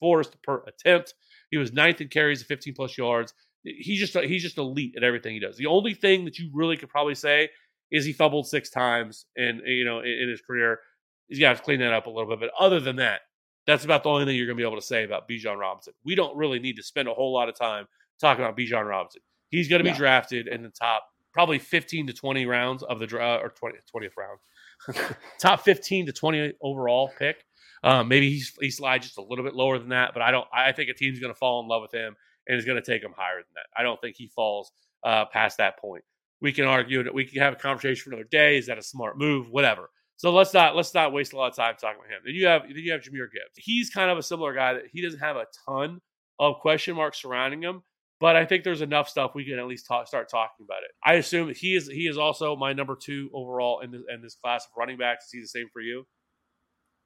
[0.00, 1.14] forced per attempt.
[1.50, 3.32] He was ninth in carries of 15 plus yards.
[3.78, 5.56] He's just he's just elite at everything he does.
[5.56, 7.48] The only thing that you really could probably say
[7.90, 10.80] is he fumbled six times in you know in, in his career.
[11.28, 12.40] He's got to clean that up a little bit.
[12.40, 13.20] But other than that,
[13.66, 15.92] that's about the only thing you're going to be able to say about Bijan Robinson.
[16.04, 17.86] We don't really need to spend a whole lot of time
[18.20, 19.20] talking about Bijan Robinson.
[19.50, 19.96] He's going to be Yeah.
[19.96, 21.04] drafted in the top
[21.34, 25.16] probably 15 to 20 rounds of the draft or 20, 20th round.
[25.40, 27.44] top 15 to 20 overall pick.
[27.84, 30.46] Um, maybe he's, he slides just a little bit lower than that, but I don't.
[30.52, 32.16] I think a team's going to fall in love with him
[32.48, 33.66] and is going to take him higher than that.
[33.76, 34.72] I don't think he falls
[35.04, 36.02] uh, past that point.
[36.40, 38.58] We can argue that we can have a conversation for another day.
[38.58, 39.50] Is that a smart move?
[39.50, 39.90] Whatever.
[40.16, 42.22] So let's not let's not waste a lot of time talking about him.
[42.24, 43.54] Then you have then you have Jahmyr Gibbs.
[43.56, 46.00] He's kind of a similar guy that he doesn't have a ton
[46.40, 47.82] of question marks surrounding him,
[48.20, 50.90] but I think there's enough stuff we can at least talk, start talking about it.
[51.04, 54.34] I assume he is he is also my number two overall in this in this
[54.34, 55.26] class of running backs.
[55.26, 56.04] Is he the same for you?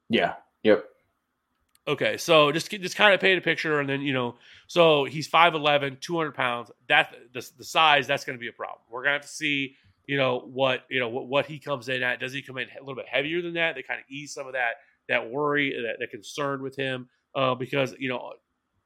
[0.08, 0.34] Yeah.
[0.62, 0.84] Yep.
[1.86, 4.36] Okay, so just just kind of paint a picture, and then you know,
[4.68, 6.70] so he's 5'11", 200 pounds.
[6.88, 8.78] That the, the size that's going to be a problem.
[8.88, 9.74] We're gonna have to see,
[10.06, 12.20] you know, what you know what, what he comes in at.
[12.20, 13.74] Does he come in a little bit heavier than that?
[13.74, 14.74] They kind of ease some of that
[15.08, 18.32] that worry, that, that concern with him, uh, because you know,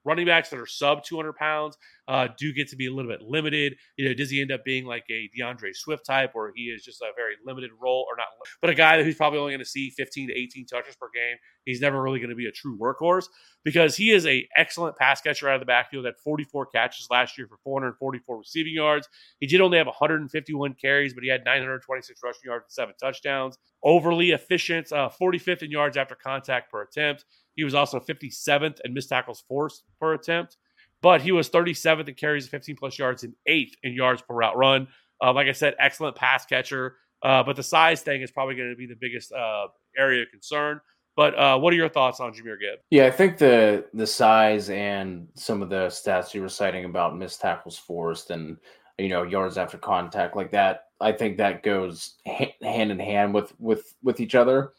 [0.06, 1.76] running backs that are sub two hundred pounds
[2.08, 3.76] uh, do get to be a little bit limited.
[3.96, 6.84] You know, does he end up being like a D'Andre Swift type, or he is
[6.84, 8.26] just a very limited role, or not?
[8.60, 11.36] But a guy who's probably only going to see fifteen to eighteen touches per game.
[11.64, 13.26] He's never really going to be a true workhorse
[13.64, 16.04] because he is a excellent pass catcher out of the backfield.
[16.04, 19.08] Had 44 catches last year for 444 receiving yards.
[19.40, 23.58] He did only have 151 carries, but he had 926 rushing yards and seven touchdowns.
[23.82, 27.24] Overly efficient, uh, 45th in yards after contact per attempt.
[27.56, 30.58] He was also 57th in missed tackles forced per attempt,
[31.02, 34.56] but he was 37th in carries 15 plus yards and eighth in yards per route
[34.56, 34.88] run.
[35.22, 36.96] Uh, like I said, excellent pass catcher.
[37.22, 39.66] Uh, but the size thing is probably going to be the biggest uh,
[39.96, 40.80] area of concern.
[41.16, 42.82] But uh, what are your thoughts on Jahmyr Gibbs?
[42.90, 47.16] Yeah, I think the the size and some of the stats you were citing about
[47.16, 48.58] missed tackles forced and
[48.98, 53.32] you know yards after contact like that, I think that goes ha- hand in hand
[53.32, 54.72] with with with each other.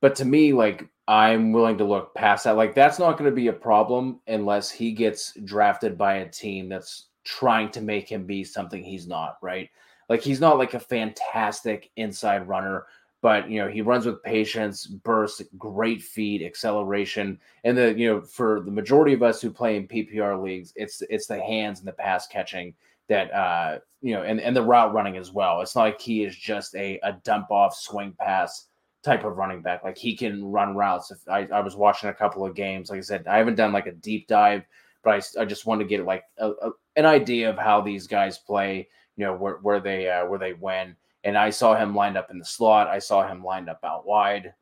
[0.00, 2.56] But to me, like I'm willing to look past that.
[2.56, 6.68] Like that's not going to be a problem unless he gets drafted by a team
[6.68, 9.38] that's trying to make him be something he's not.
[9.42, 9.70] Right?
[10.08, 12.84] Like he's not like a fantastic inside runner
[13.20, 18.20] but you know he runs with patience burst great feet acceleration and the you know
[18.20, 21.88] for the majority of us who play in ppr leagues it's it's the hands and
[21.88, 22.74] the pass catching
[23.08, 26.22] that uh you know and, and the route running as well it's not like he
[26.22, 28.67] is just a, a dump off swing pass
[29.08, 32.14] type of running back like he can run routes if I, I was watching a
[32.14, 34.64] couple of games like i said i haven't done like a deep dive
[35.02, 38.06] but i, I just want to get like a, a, an idea of how these
[38.06, 41.94] guys play you know where, where they uh, where they win and I saw him
[41.94, 42.88] lined up in the slot.
[42.88, 44.54] I saw him lined up out wide.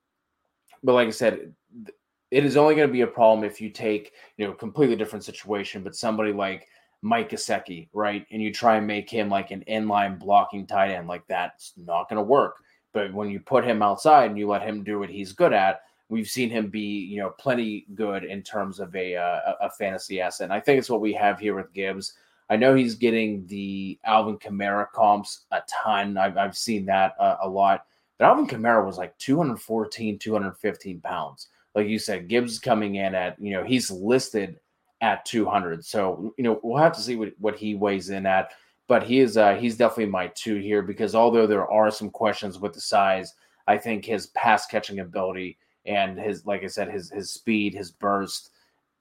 [0.83, 1.53] But like I said,
[2.31, 5.25] it is only going to be a problem if you take, you know, completely different
[5.25, 6.67] situation, but somebody like
[7.03, 8.27] Mike Gesicki, right?
[8.31, 12.09] And you try and make him like an inline blocking tight end, like that's not
[12.09, 12.57] going to work.
[12.97, 15.83] But when you put him outside and you let him do what he's good at,
[16.09, 20.19] we've seen him be, you know, plenty good in terms of a uh, a fantasy
[20.19, 20.47] asset.
[20.47, 22.15] And I think it's what we have here with Gibbs.
[22.49, 26.17] I know he's getting the Alvin Kamara comps a ton.
[26.17, 27.85] I've, I've seen that uh, a lot.
[28.17, 31.49] But Alvin Kamara was like 214, 215 pounds.
[31.75, 34.59] Like you said, Gibbs coming in at, you know, he's listed
[35.03, 35.85] at 200.
[35.85, 38.53] So, you know, we'll have to see what, what he weighs in at.
[38.89, 42.59] But he is, uh, he's definitely my two here because although there are some questions
[42.59, 43.35] with the size,
[43.67, 47.91] I think his pass catching ability and his, like I said, his, his speed, his
[47.91, 48.51] burst,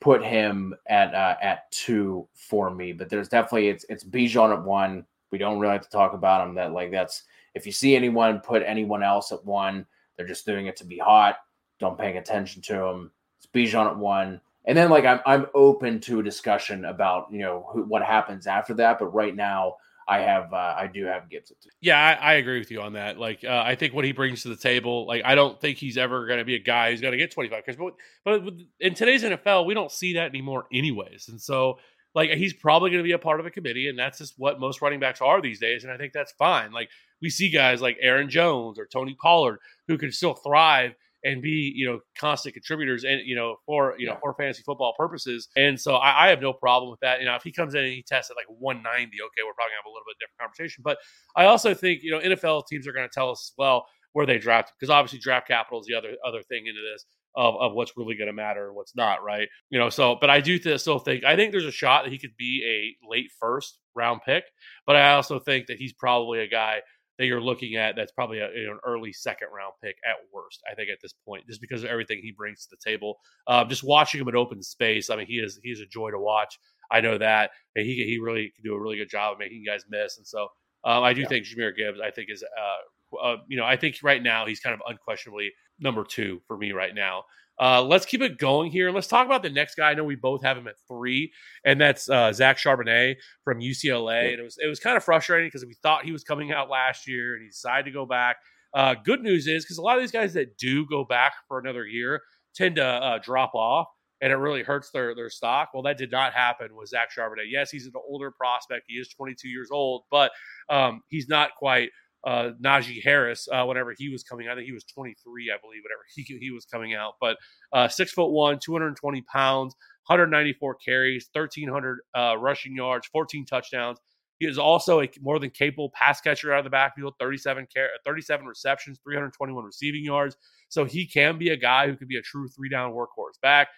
[0.06, 2.94] put him at uh, at two for me.
[2.94, 5.06] But there's definitely it's it's Bijan at one.
[5.32, 6.56] We don't really have to talk about him.
[6.56, 7.24] That like that's
[7.56, 10.98] if you see anyone put anyone else at one, they're just doing it to be
[10.98, 11.38] hot.
[11.80, 13.12] Don't paying attention to them.
[13.38, 14.40] It's Bijan at one.
[14.68, 18.48] And then like I'm I'm open to a discussion about you know who, what happens
[18.48, 19.00] after that.
[19.00, 19.76] But right now
[20.08, 21.52] I have uh, I do have Gibbs.
[21.82, 23.18] Yeah, I, I, agree with you on that.
[23.18, 25.98] Like uh, I think what he brings to the table, like I don't think he's
[25.98, 28.94] ever going to be a guy who's going to get 25 because but, but in
[28.94, 31.28] today's NFL, we don't see that anymore anyways.
[31.30, 31.80] And so
[32.14, 34.60] like he's probably going to be a part of a committee and that's just what
[34.60, 36.72] most running backs are these days and I think that's fine.
[36.72, 36.90] Like
[37.22, 40.94] we see guys like Aaron Jones or Tony Pollard who can still thrive
[41.26, 44.94] and be you know constant contributors and you know for you know for fantasy football
[44.98, 45.50] purposes.
[45.58, 47.20] And so I, I, have no problem with that.
[47.20, 49.72] You know, if he comes in and he tests at like 190, okay, we're probably
[49.72, 50.84] gonna have a little bit different conversation.
[50.86, 51.00] But
[51.36, 54.26] I also think you know NFL teams are going to tell us as well where
[54.26, 57.06] they draft because obviously draft capital is the other other thing into this.
[57.38, 59.50] Of, of what's really going to matter and what's not, right?
[59.70, 62.14] You know, so, but I do th- still think, I think there's a shot that
[62.14, 64.46] he could be a late first round pick,
[64.88, 66.80] but I also think that he's probably a guy
[67.18, 70.16] that you're looking at that's probably a, you know, an early second round pick at
[70.34, 70.62] worst.
[70.70, 73.18] I think at this point, just because of everything he brings to the table.
[73.48, 76.20] Um, just watching him in open space, I mean, he is he's a joy to
[76.20, 76.58] watch.
[76.92, 79.64] I know that and he he really can do a really good job of making
[79.66, 80.48] guys miss, and so
[80.84, 81.28] um, I do yeah.
[81.28, 82.00] think Jahmyr Gibbs.
[82.04, 85.52] I think is uh, uh, you know I think right now he's kind of unquestionably
[85.80, 87.24] number two for me right now.
[87.60, 88.92] Uh, let's keep it going here.
[88.92, 89.92] Let's talk about the next guy.
[89.92, 91.32] I know we both have him at three,
[91.64, 94.32] and that's uh, Zach Charbonnet from UCLA.
[94.32, 96.70] And it was it was kind of frustrating because we thought he was coming out
[96.70, 98.38] last year, and he decided to go back.
[98.74, 101.60] Uh, good news is because a lot of these guys that do go back for
[101.60, 102.22] another year
[102.54, 103.88] tend to uh, drop off,
[104.22, 105.70] and it really hurts their their stock.
[105.74, 107.50] Well, that did not happen with Zach Charbonnet.
[107.50, 108.84] Yes, he's an older prospect.
[108.88, 110.32] He is 22 years old, but
[110.70, 111.90] um, he's not quite
[112.26, 114.48] uh, Najee Harris uh, whenever he was coming.
[114.50, 117.14] I think he was 23, I believe, whatever he he was coming out.
[117.22, 117.38] But
[117.72, 119.76] uh, six foot one, 220 pounds,
[120.08, 124.00] 194 carries, 1,300 uh, rushing yards, 14 touchdowns.
[124.40, 127.88] He is also a more than capable pass catcher out of the backfield, 37 car-
[128.06, 130.36] 37 receptions, 321 receiving yards.
[130.68, 133.70] So he can be a guy who could be a true three down workhorse back.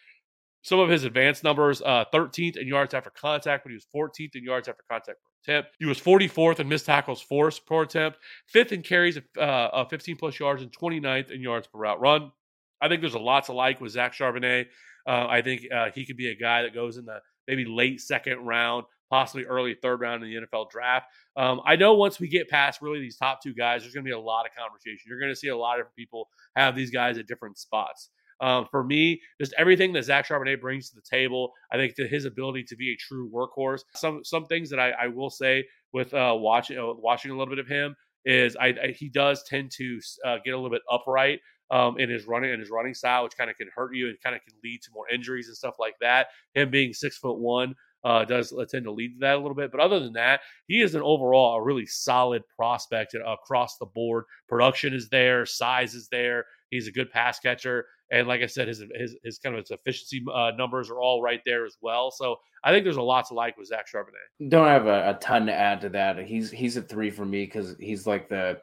[0.68, 4.36] Some of his advanced numbers: uh, 13th in yards after contact, but he was 14th
[4.36, 5.78] in yards after contact per attempt.
[5.80, 10.18] He was 44th in missed tackles forced per attempt, fifth in carries uh, of 15
[10.18, 12.34] plus yards, and 29th in yards per route run.
[12.82, 14.66] I think there's a lot to like with Zach Charbonnet.
[15.08, 18.02] Uh, I think uh, he could be a guy that goes in the maybe late
[18.02, 21.06] second round, possibly early third round in the NFL draft.
[21.38, 24.10] Um, I know once we get past really these top two guys, there's going to
[24.10, 25.00] be a lot of conversation.
[25.08, 26.28] You're going to see a lot of people
[26.58, 28.10] have these guys at different spots.
[28.40, 32.10] Um, for me, just everything that Zach Charbonnet brings to the table, I think that
[32.10, 33.82] his ability to be a true workhorse.
[33.96, 37.54] Some some things that I, I will say with uh, watching uh, watching a little
[37.54, 37.96] bit of him
[38.26, 41.40] is I, I he does tend to uh, get a little bit upright
[41.72, 44.22] um, in his running in his running style, which kind of can hurt you and
[44.22, 46.28] kind of can lead to more injuries and stuff like that.
[46.54, 47.76] Him being six foot one.
[48.04, 49.70] Uh, does tend to lead to that a little bit.
[49.70, 54.26] But other than that, he is an overall a really solid prospect across the board.
[54.48, 56.46] Production is there, size is there.
[56.70, 57.86] He's a good pass catcher.
[58.12, 61.22] And like I said, his his, his kind of his efficiency uh, numbers are all
[61.22, 62.12] right there as well.
[62.12, 64.50] So I think there's a lot to like with Zach Charbonnet.
[64.50, 66.18] Don't have a, a ton to add to that.
[66.20, 68.60] He's he's a three for me because he's like the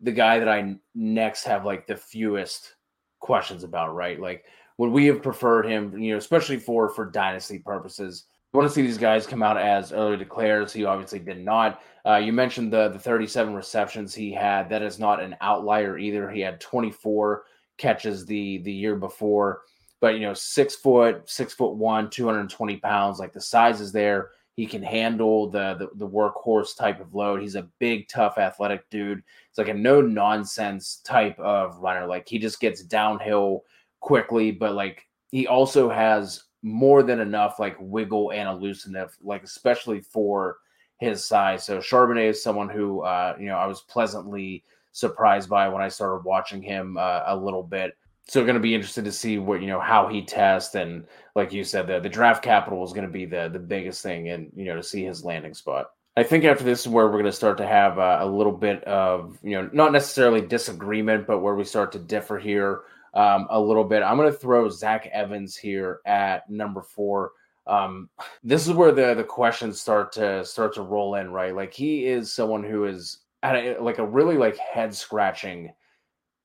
[0.00, 2.74] the guy that I next have like the fewest
[3.20, 3.94] questions about.
[3.94, 4.44] Right, like
[4.78, 5.98] would we have preferred him?
[5.98, 8.26] You know, especially for for dynasty purposes.
[8.54, 10.72] Want to see these guys come out as early declares.
[10.72, 11.82] He obviously did not.
[12.06, 14.68] Uh, you mentioned the the 37 receptions he had.
[14.68, 16.30] That is not an outlier either.
[16.30, 17.42] He had 24
[17.78, 19.62] catches the the year before.
[20.00, 24.30] But you know, six foot, six foot one, 220 pounds, like the size is there.
[24.54, 27.40] He can handle the, the, the workhorse type of load.
[27.40, 29.20] He's a big, tough, athletic dude.
[29.48, 32.06] It's like a no nonsense type of runner.
[32.06, 33.64] Like he just gets downhill
[33.98, 40.00] quickly, but like he also has more than enough like wiggle and elusiveness, like especially
[40.00, 40.56] for
[40.98, 41.62] his size.
[41.62, 45.88] So Charbonnet is someone who uh, you know I was pleasantly surprised by when I
[45.88, 47.96] started watching him uh, a little bit.
[48.26, 51.52] So going to be interested to see what you know how he tests and like
[51.52, 54.50] you said the the draft capital is going to be the the biggest thing and
[54.56, 55.90] you know to see his landing spot.
[56.16, 58.52] I think after this is where we're going to start to have uh, a little
[58.52, 62.82] bit of you know not necessarily disagreement but where we start to differ here
[63.14, 64.02] um, a little bit.
[64.02, 67.32] I'm going to throw Zach Evans here at number four.
[67.66, 68.10] Um,
[68.42, 71.54] this is where the the questions start to start to roll in, right?
[71.54, 75.72] Like he is someone who is at a, like a really like head scratching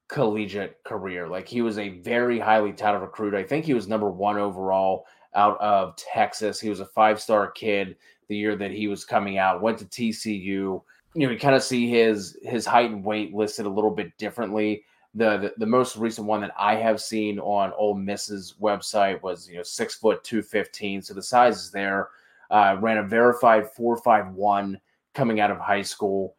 [0.10, 1.28] collegiate career.
[1.28, 3.36] Like he was a very highly touted recruit.
[3.36, 5.06] I think he was number one overall
[5.36, 6.60] out of Texas.
[6.60, 7.96] He was a five star kid
[8.28, 9.62] the year that he was coming out.
[9.62, 10.44] Went to TCU.
[10.44, 10.84] You
[11.16, 14.84] know, you kind of see his his height and weight listed a little bit differently.
[15.16, 19.50] The, the, the most recent one that I have seen on Ole Miss's website was
[19.50, 22.10] you know six foot two fifteen, so the size is there.
[22.52, 24.80] Uh, ran a verified four five one
[25.14, 26.36] coming out of high school,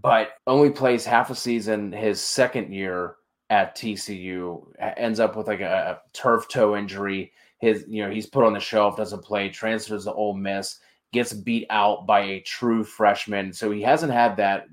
[0.00, 1.92] but only plays half a season.
[1.92, 3.16] His second year
[3.50, 7.32] at TCU ends up with like a, a turf toe injury.
[7.58, 10.80] His you know he's put on the shelf, doesn't play, transfers to Ole Miss,
[11.12, 13.52] gets beat out by a true freshman.
[13.52, 14.66] So he hasn't had that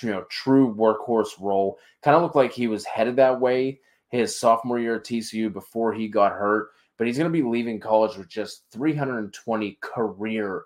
[0.00, 1.78] you know true workhorse role.
[2.02, 5.92] Kind of looked like he was headed that way his sophomore year at TCU before
[5.92, 10.64] he got hurt, but he's going to be leaving college with just 320 career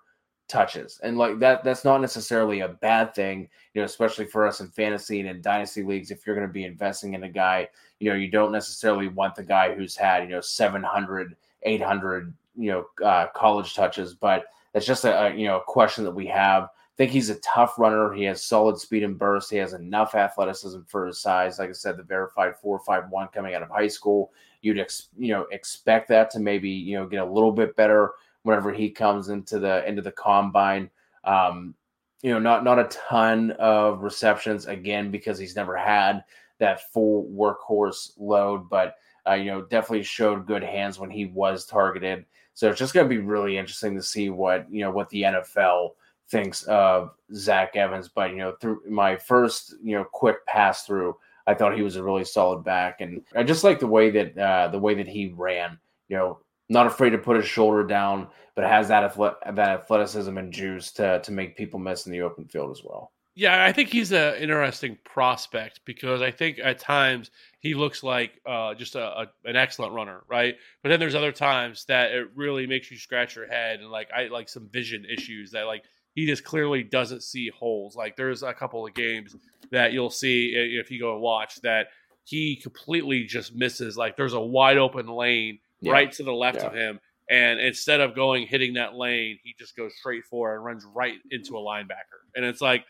[0.49, 1.01] touches.
[1.03, 4.69] And like that that's not necessarily a bad thing, you know, especially for us in
[4.69, 7.69] fantasy and in dynasty leagues if you're going to be investing in a guy,
[8.01, 12.71] you know, you don't necessarily want the guy who's had, you know, 700, 800, you
[12.71, 16.27] know, uh, college touches, but that's just a, a you know, a question that we
[16.27, 18.13] have think he's a tough runner.
[18.13, 19.51] He has solid speed and burst.
[19.51, 21.59] He has enough athleticism for his size.
[21.59, 24.33] Like I said, the verified four five one coming out of high school.
[24.61, 28.13] You'd ex, you know expect that to maybe you know get a little bit better
[28.43, 30.91] whenever he comes into the into the combine.
[31.25, 31.75] Um,
[32.23, 36.23] you know, not not a ton of receptions again because he's never had
[36.59, 41.67] that full workhorse load, but uh, you know, definitely showed good hands when he was
[41.67, 42.25] targeted.
[42.55, 45.23] So it's just going to be really interesting to see what you know what the
[45.23, 45.91] NFL
[46.33, 48.09] thinks of Zach Evans.
[48.09, 51.15] But you know, through my first you know quick pass through,
[51.47, 54.37] I thought he was a really solid back, and I just like the way that
[54.37, 55.79] uh, the way that he ran.
[56.09, 60.37] You know, not afraid to put his shoulder down, but has that athlete, that athleticism
[60.37, 63.13] and juice to to make people miss in the open field as well.
[63.35, 68.33] Yeah, I think he's an interesting prospect because I think at times he looks like
[68.45, 70.55] uh, just a, a, an excellent runner, right?
[70.83, 74.11] But then there's other times that it really makes you scratch your head and like
[74.15, 77.97] I like some vision issues that like he just clearly doesn't see holes.
[77.97, 79.35] Like there's a couple of games
[79.71, 81.89] that you'll see if you go and watch that
[82.25, 83.97] he completely just misses.
[83.97, 85.93] Like there's a wide open lane yeah.
[85.93, 86.67] right to the left yeah.
[86.67, 87.01] of him.
[87.31, 91.19] And instead of going hitting that lane, he just goes straight for and runs right
[91.31, 92.21] into a linebacker.
[92.35, 92.85] And it's like,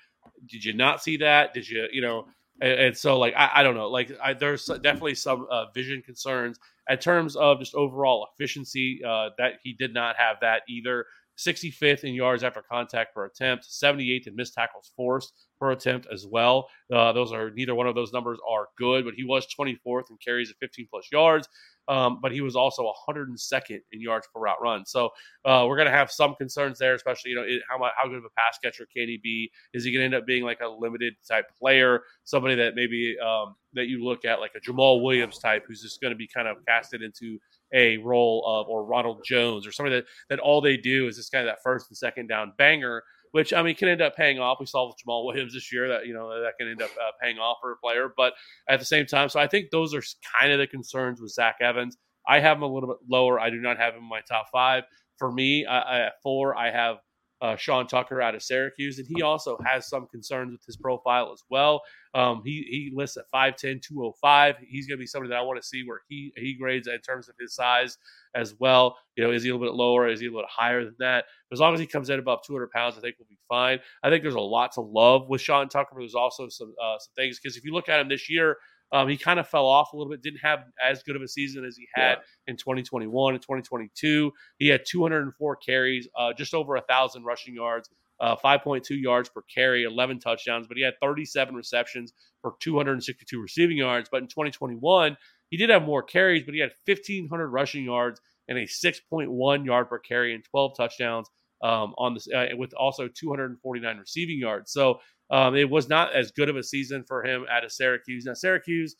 [0.46, 1.54] did you not see that?
[1.54, 2.26] Did you, you know?
[2.60, 3.88] And, and so, like, I, I, don't know.
[3.88, 6.58] Like, I, there's definitely some uh, vision concerns
[6.88, 9.00] in terms of just overall efficiency.
[9.06, 11.06] Uh, that he did not have that either.
[11.38, 16.26] 65th in yards after contact per attempt, 78th in missed tackles forced per attempt as
[16.26, 16.68] well.
[16.92, 20.16] Uh, those are neither one of those numbers are good, but he was 24th in
[20.24, 21.48] carries at 15 plus yards.
[21.88, 24.86] Um, but he was also 102nd in yards per route run.
[24.86, 25.10] So
[25.44, 28.18] uh, we're going to have some concerns there, especially you know it, how how good
[28.18, 29.50] of a pass catcher can he be?
[29.74, 33.16] Is he going to end up being like a limited type player, somebody that maybe
[33.18, 36.28] um, that you look at like a Jamaal Williams type, who's just going to be
[36.28, 37.38] kind of casted into
[37.72, 41.32] a role of or Ronald Jones or somebody that that all they do is just
[41.32, 44.38] kind of that first and second down banger, which I mean can end up paying
[44.38, 44.58] off.
[44.60, 47.12] We saw with Jamaal Williams this year that you know that can end up uh,
[47.20, 48.34] paying off for a player, but
[48.68, 50.02] at the same time, so I think those are
[50.40, 51.96] kind of the concerns with Zach Evans.
[52.28, 53.40] I have him a little bit lower.
[53.40, 54.84] I do not have him in my top five.
[55.18, 56.96] For me, I, I, at four, I have
[57.42, 61.32] uh, Sean Tucker out of Syracuse, and he also has some concerns with his profile
[61.32, 61.82] as well.
[62.14, 64.56] Um, he he lists at 5'10", 205.
[64.66, 67.00] He's going to be somebody that I want to see where he he grades in
[67.00, 67.98] terms of his size
[68.36, 68.96] as well.
[69.16, 70.08] You know, is he a little bit lower?
[70.08, 71.24] Is he a little bit higher than that?
[71.50, 73.80] But as long as he comes in above 200 pounds, I think we'll be fine.
[74.04, 75.90] I think there's a lot to love with Sean Tucker.
[75.94, 78.56] But there's also some uh, some things because if you look at him this year,
[78.92, 81.28] um, he kind of fell off a little bit, didn't have as good of a
[81.28, 82.52] season as he had yeah.
[82.52, 84.32] in 2021 and 2022.
[84.58, 87.88] He had 204 carries, uh, just over a thousand rushing yards,
[88.20, 93.78] uh, 5.2 yards per carry, 11 touchdowns, but he had 37 receptions for 262 receiving
[93.78, 94.08] yards.
[94.12, 95.16] But in 2021,
[95.50, 99.88] he did have more carries, but he had 1,500 rushing yards and a 6.1 yard
[99.88, 101.28] per carry and 12 touchdowns
[101.62, 104.72] um, on this, uh, with also 249 receiving yards.
[104.72, 105.00] So
[105.32, 108.26] um, it was not as good of a season for him at a Syracuse.
[108.26, 108.96] Now, Syracuse,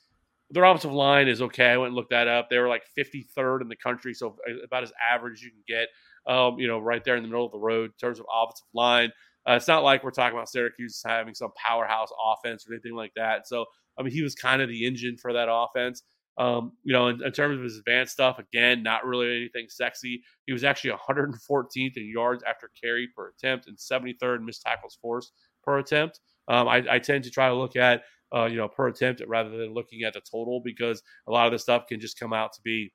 [0.51, 1.67] their offensive line is okay.
[1.67, 2.49] I went and looked that up.
[2.49, 5.89] They were like 53rd in the country, so about as average as you can get.
[6.27, 8.67] Um, you know, right there in the middle of the road in terms of offensive
[8.73, 9.11] line.
[9.49, 13.13] Uh, it's not like we're talking about Syracuse having some powerhouse offense or anything like
[13.17, 13.49] that.
[13.49, 13.67] So,
[13.99, 16.05] I mean, he was kind of the engine for that offense.
[16.39, 20.23] Um, you know, in, in, terms of his advanced stuff, again, not really anything sexy.
[20.47, 24.97] He was actually 114th in yards after carry per attempt and 73rd in missed tackles
[25.03, 25.33] forced
[25.63, 26.21] per attempt.
[26.49, 28.03] Um, I, I, tend to try to look at
[28.35, 31.53] uh, you know, per attempt rather than looking at the total because a lot of
[31.53, 32.93] the stuff can just come out to be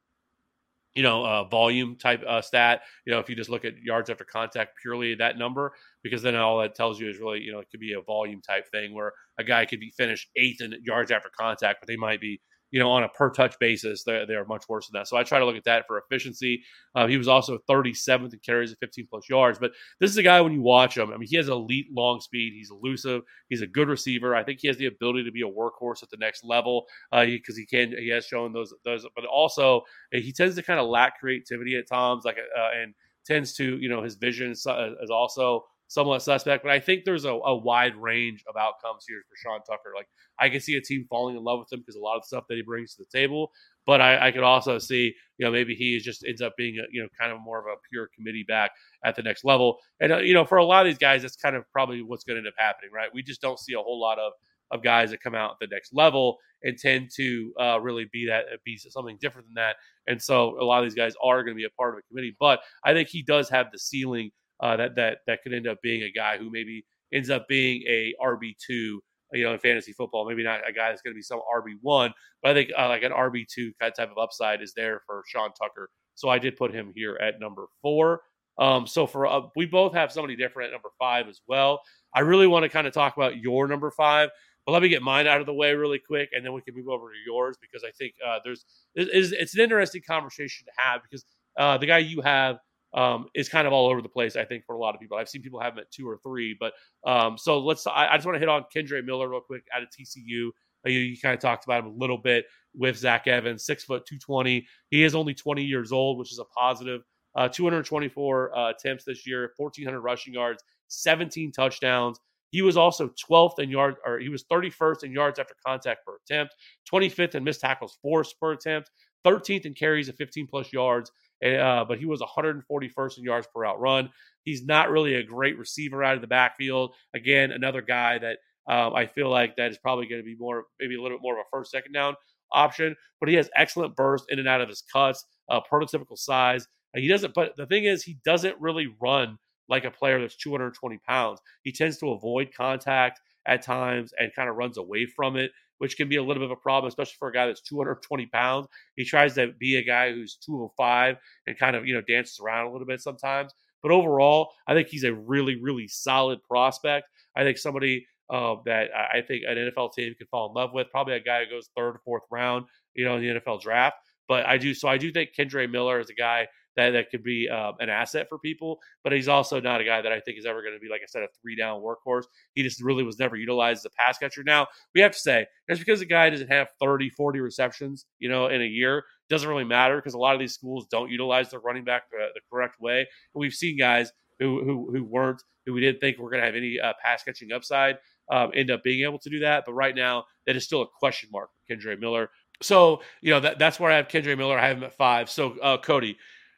[0.98, 2.82] you know, uh, volume type uh, stat.
[3.06, 6.36] You know, if you just look at yards after contact purely that number, because then
[6.36, 8.96] all that tells you is really, you know, it could be a volume type thing
[8.96, 12.42] where a guy could be finished eighth in yards after contact, but they might be
[12.72, 15.08] you know, on a per touch basis, they're, they're much worse than that.
[15.08, 16.64] So I try to look at that for efficiency.
[16.96, 19.60] Uh, he was also 37th in carries at 15 plus yards.
[19.60, 22.20] But this is a guy when you watch him, I mean, he has elite long
[22.20, 22.54] speed.
[22.54, 23.22] He's elusive.
[23.50, 24.36] He's a good receiver.
[24.36, 27.56] I think he has the ability to be a workhorse at the next level because
[27.56, 27.92] uh, he can.
[27.98, 29.06] He has shown those those.
[29.16, 29.82] But also,
[30.14, 32.94] eh, he tends to kind of lack creativity at times, like uh, and
[33.26, 34.66] tends to you know his vision is,
[35.02, 36.64] is also somewhat suspect.
[36.64, 39.94] But I think there's a, a, wide range of outcomes here for Sean Tucker.
[39.96, 40.08] Like
[40.40, 42.44] I can see a team falling in love with him because a lot of stuff
[42.50, 43.52] that he brings to the table.
[43.86, 46.84] But I, I could also see, you know, maybe he just ends up being a,
[46.92, 48.72] you know, kind of more of a pure committee back
[49.06, 49.78] at the next level.
[50.00, 52.24] And uh, you know, for a lot of these guys, that's kind of probably what's
[52.24, 53.10] going to end up happening, right?
[53.14, 54.34] We just don't see a whole lot of
[54.72, 58.28] of guys that come out at the next level and tend to uh, really be
[58.28, 59.76] that be something different than that.
[60.08, 62.02] And so a lot of these guys are going to be a part of a
[62.10, 62.36] committee.
[62.40, 65.82] But I think he does have the ceiling uh, that that that could end up
[65.82, 69.02] being a guy who maybe ends up being a RB two,
[69.34, 70.28] you know, in fantasy football.
[70.28, 72.88] Maybe not a guy that's going to be some RB one, but I think uh,
[72.88, 75.90] like an RB two kind of type of upside is there for Sean Tucker.
[76.16, 78.22] So I did put him here at number four.
[78.60, 81.82] Um, so for uh, we both have somebody different at number five as well.
[82.16, 84.30] I really want to kind of talk about your number five,
[84.66, 86.76] but let me get mine out of the way really quick, and then we can
[86.76, 90.72] move over to yours because I think uh, there's it's, it's an interesting conversation to
[90.78, 91.24] have because
[91.58, 92.58] uh, the guy you have
[92.94, 94.36] um, is kind of all over the place.
[94.36, 96.18] I think for a lot of people, I've seen people have him at two or
[96.18, 96.56] three.
[96.60, 96.74] But
[97.06, 97.86] um, so let's.
[97.88, 100.52] I, I just want to hit on Kendre Miller real quick out of TCU.
[100.86, 104.06] You, you kind of talked about him a little bit with Zach Evans, six foot
[104.06, 104.68] two twenty.
[104.90, 107.02] He is only twenty years old, which is a positive.
[107.36, 112.20] Uh, 224 uh, attempts this year, 1,400 rushing yards, 17 touchdowns.
[112.50, 116.16] He was also 12th in yards, or he was 31st in yards after contact per
[116.16, 116.56] attempt,
[116.92, 118.90] 25th in missed tackles forced per attempt,
[119.26, 121.12] 13th in carries of 15 plus yards,
[121.44, 124.10] uh, but he was 141st in yards per out run.
[124.44, 126.94] He's not really a great receiver out of the backfield.
[127.14, 128.38] Again, another guy that
[128.70, 131.24] um, I feel like that is probably going to be more, maybe a little bit
[131.24, 132.16] more of a first, second down
[132.52, 132.96] option.
[133.20, 136.68] But he has excellent burst in and out of his cuts, uh, prototypical size.
[136.96, 139.38] He doesn't, but the thing is, he doesn't really run
[139.70, 141.40] like a player that's 220 pounds.
[141.64, 145.98] He tends to avoid contact at times and kind of runs away from it which
[145.98, 148.68] can be a little bit of a problem, especially for a guy that's 220 pounds.
[148.96, 152.68] He tries to be a guy who's 205 and kind of, you know, dances around
[152.68, 153.54] a little bit sometimes.
[153.82, 157.08] But overall, I think he's a really, really solid prospect.
[157.36, 160.88] I think somebody uh, that I think an NFL team could fall in love with,
[160.92, 163.96] probably a guy who goes third or fourth round, you know, in the NFL draft.
[164.28, 166.48] But I do, so I do think Kendre Miller is a guy
[166.78, 168.80] that, that could be uh, an asset for people.
[169.04, 171.02] But he's also not a guy that I think is ever going to be, like
[171.02, 172.24] I said, a three down workhorse.
[172.54, 174.44] He just really was never utilized as a pass catcher.
[174.44, 178.30] Now, we have to say, just because a guy doesn't have 30, 40 receptions, you
[178.30, 181.50] know, in a year, doesn't really matter because a lot of these schools don't utilize
[181.50, 183.00] their running back the, the correct way.
[183.00, 186.46] And we've seen guys who, who, who weren't, who we didn't think were going to
[186.46, 187.98] have any uh, pass catching upside.
[188.30, 189.64] Um, end up being able to do that.
[189.66, 192.30] But right now, that is still a question mark for Kendre Miller.
[192.62, 194.58] So, you know, that, that's where I have Kendre Miller.
[194.58, 195.30] I have him at five.
[195.30, 196.18] So, uh, Cody,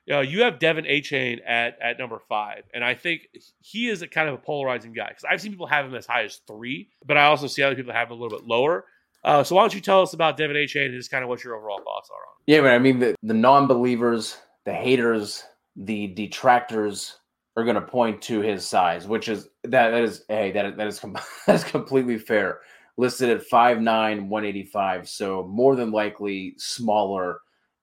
[0.09, 3.27] uh, you have De'Von Achane at at number five, and I think
[3.61, 6.05] he is a kind of a polarizing guy because I've seen people have him as
[6.05, 8.85] high as three, but I also see other people have him a little bit lower.
[9.23, 11.43] Uh, so why don't you tell us about De'Von Achane and just kind of what
[11.43, 12.43] your overall thoughts are on him?
[12.47, 15.43] Yeah, but I mean the, the non-believers, the haters,
[15.75, 17.17] the detractors
[17.55, 20.87] are going to point to his size, which is that that is hey that that
[20.87, 20.99] is
[21.47, 22.59] that is completely fair.
[22.97, 27.39] Listed at 5'9", 185, so more than likely smaller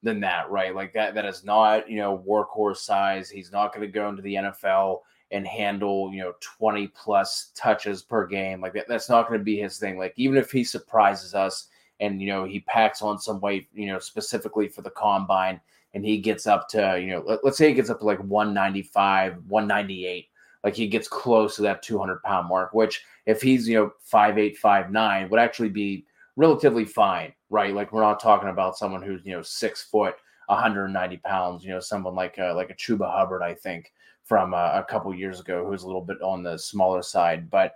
[0.07, 0.73] than that, right?
[0.73, 3.29] Like that that is not, you know, workhorse size.
[3.29, 5.01] He's not going to go into the NFL
[5.31, 8.61] and handle, you know, 20 plus touches per game.
[8.61, 9.97] Like that, that's not going to be his thing.
[9.97, 11.67] Like even if he surprises us
[11.99, 15.59] and, you know, he packs on some weight, you know, specifically for the combine
[15.93, 18.19] and he gets up to, you know, let, let's say he gets up to like
[18.19, 20.29] 195, 198.
[20.63, 24.37] Like he gets close to that 200 pound mark, which if he's, you know, five
[24.37, 26.05] eight, five nine, would actually be
[26.37, 27.73] relatively fine, right?
[27.73, 30.15] Like we're not talking about someone who's you know six foot,
[30.45, 31.65] 190 pounds.
[31.65, 33.91] You know, someone like a, like a Chuba Hubbard, I think,
[34.23, 37.49] from a, a couple years ago, who's a little bit on the smaller side.
[37.49, 37.73] But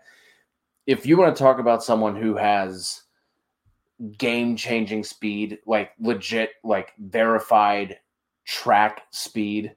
[0.88, 3.02] if you want to talk about someone who has
[4.18, 8.00] game changing speed, like legit, like verified
[8.46, 9.76] track speed,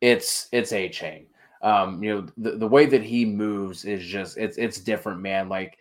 [0.00, 1.26] it's it's Achane.
[1.60, 5.48] Um, you know, the, the way that he moves is just it's it's different, man.
[5.48, 5.78] Like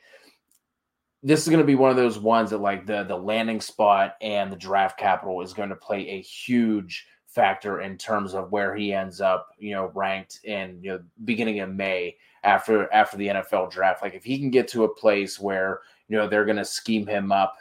[1.28, 4.16] this is going to be one of those ones that like the the landing spot
[4.22, 8.74] and the draft capital is going to play a huge factor in terms of where
[8.74, 12.16] he ends up, you know, ranked in you know beginning of May
[12.46, 14.02] after after the NFL draft.
[14.02, 17.06] Like if he can get to a place where you know they're going to scheme
[17.06, 17.56] him up,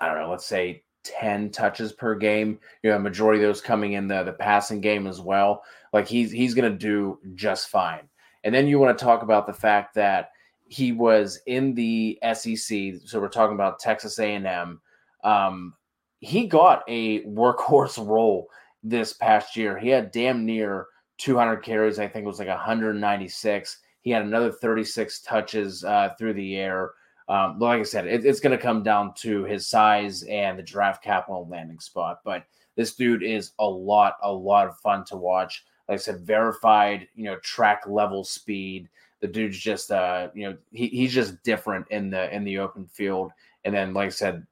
[0.00, 3.94] I don't know, let's say 10 touches per game, you know, majority of those coming
[3.94, 5.64] in the the passing game as well.
[5.92, 8.08] Like he's he's going to do just fine.
[8.44, 10.30] And then you want to talk about the fact that
[10.66, 12.94] he was in the SEC.
[13.04, 14.80] So we're talking about Texas A&M.
[15.22, 15.74] Um,
[16.20, 18.48] he got a workhorse role
[18.82, 19.78] this past year.
[19.78, 20.86] He had damn near
[21.18, 21.98] 200 carries.
[21.98, 23.78] I think it was like 196.
[24.00, 26.92] He had another 36 touches uh, through the air.
[27.28, 30.62] Um, like I said, it, it's going to come down to his size and the
[30.62, 32.20] draft capital landing spot.
[32.24, 32.44] But
[32.76, 35.64] this dude is a lot, a lot of fun to watch.
[35.88, 38.88] Like I said, verified, you know, track level speed.
[39.24, 42.84] The dude's just, uh, you know, he, he's just different in the in the open
[42.86, 43.32] field.
[43.64, 44.46] And then, like I said,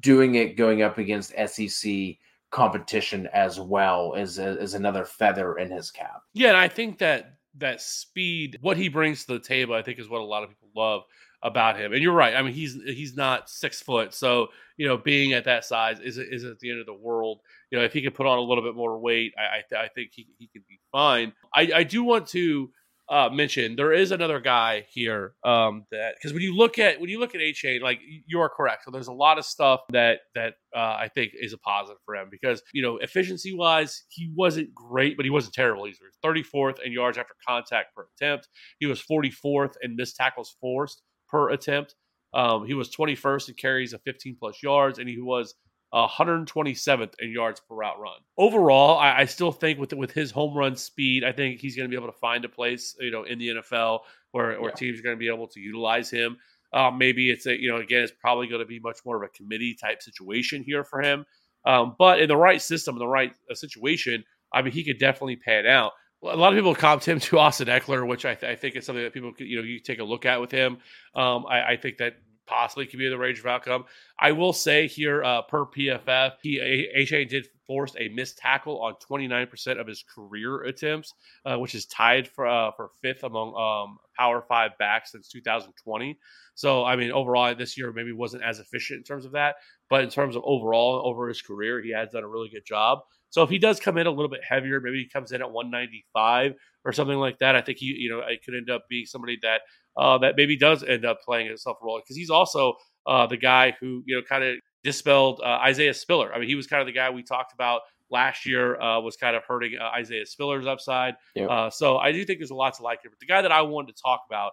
[0.00, 2.16] doing it going up against SEC
[2.50, 6.20] competition as well is is another feather in his cap.
[6.34, 9.98] Yeah, and I think that that speed, what he brings to the table, I think
[9.98, 11.04] is what a lot of people love
[11.42, 11.94] about him.
[11.94, 12.34] And you're right.
[12.34, 16.28] I mean, he's he's not six foot, so you know, being at that size isn't
[16.30, 17.40] isn't at the end of the world.
[17.70, 19.88] You know, if he can put on a little bit more weight, I I, I
[19.88, 21.32] think he he can be fine.
[21.54, 22.70] I I do want to
[23.08, 27.10] uh, mention there is another guy here um, that because when you look at when
[27.10, 28.84] you look at Achane, like you are correct.
[28.84, 32.16] So there's a lot of stuff that that uh, I think is a positive for
[32.16, 35.96] him because you know efficiency wise he wasn't great, but he wasn't terrible either.
[36.24, 38.48] 34th in yards after contact per attempt.
[38.78, 41.94] He was 44th in missed tackles forced per attempt.
[42.32, 45.54] Um, he was 21st in carries of 15 plus yards, and he was
[45.94, 48.18] 127th in yards per route run.
[48.36, 51.88] Overall, I, I, still think with with his home run speed, I think he's going
[51.88, 54.00] to be able to find a place, you know, in the NFL
[54.32, 54.74] where where yeah.
[54.74, 56.36] teams are going to be able to utilize him.
[56.72, 59.22] Um, maybe it's a you know again, it's probably going to be much more of
[59.22, 61.24] a committee type situation here for him.
[61.64, 64.98] Um, but in the right system, in the right uh, situation, I mean, he could
[64.98, 65.92] definitely pan out.
[66.24, 68.84] A lot of people comped him to Austin Ekeler, which I, th- I think is
[68.84, 70.78] something that people could, you know, you take a look at with him.
[71.14, 72.16] Um, I, I think that
[72.46, 73.84] possibly could be the range of outcome.
[74.18, 76.60] I will say here, uh, per PFF, he
[76.94, 81.14] HA did force a missed tackle on 29% of his career attempts,
[81.44, 86.18] uh, which is tied for uh, for fifth among um, Power Five backs since 2020.
[86.54, 89.56] So, I mean, overall, this year maybe wasn't as efficient in terms of that,
[89.90, 93.00] but in terms of overall over his career, he has done a really good job.
[93.30, 95.50] So, if he does come in a little bit heavier, maybe he comes in at
[95.50, 97.56] 195 or something like that.
[97.56, 99.62] I think he, you know, it could end up being somebody that
[99.96, 102.74] uh, that maybe does end up playing himself a role because he's also
[103.06, 106.32] uh, the guy who you know kind of dispelled uh, Isaiah Spiller.
[106.32, 109.16] I mean, he was kind of the guy we talked about last year uh, was
[109.16, 111.14] kind of hurting uh, Isaiah Spiller's upside.
[111.34, 111.50] Yep.
[111.50, 113.10] Uh, so I do think there's a lot to like here.
[113.10, 114.52] But the guy that I wanted to talk about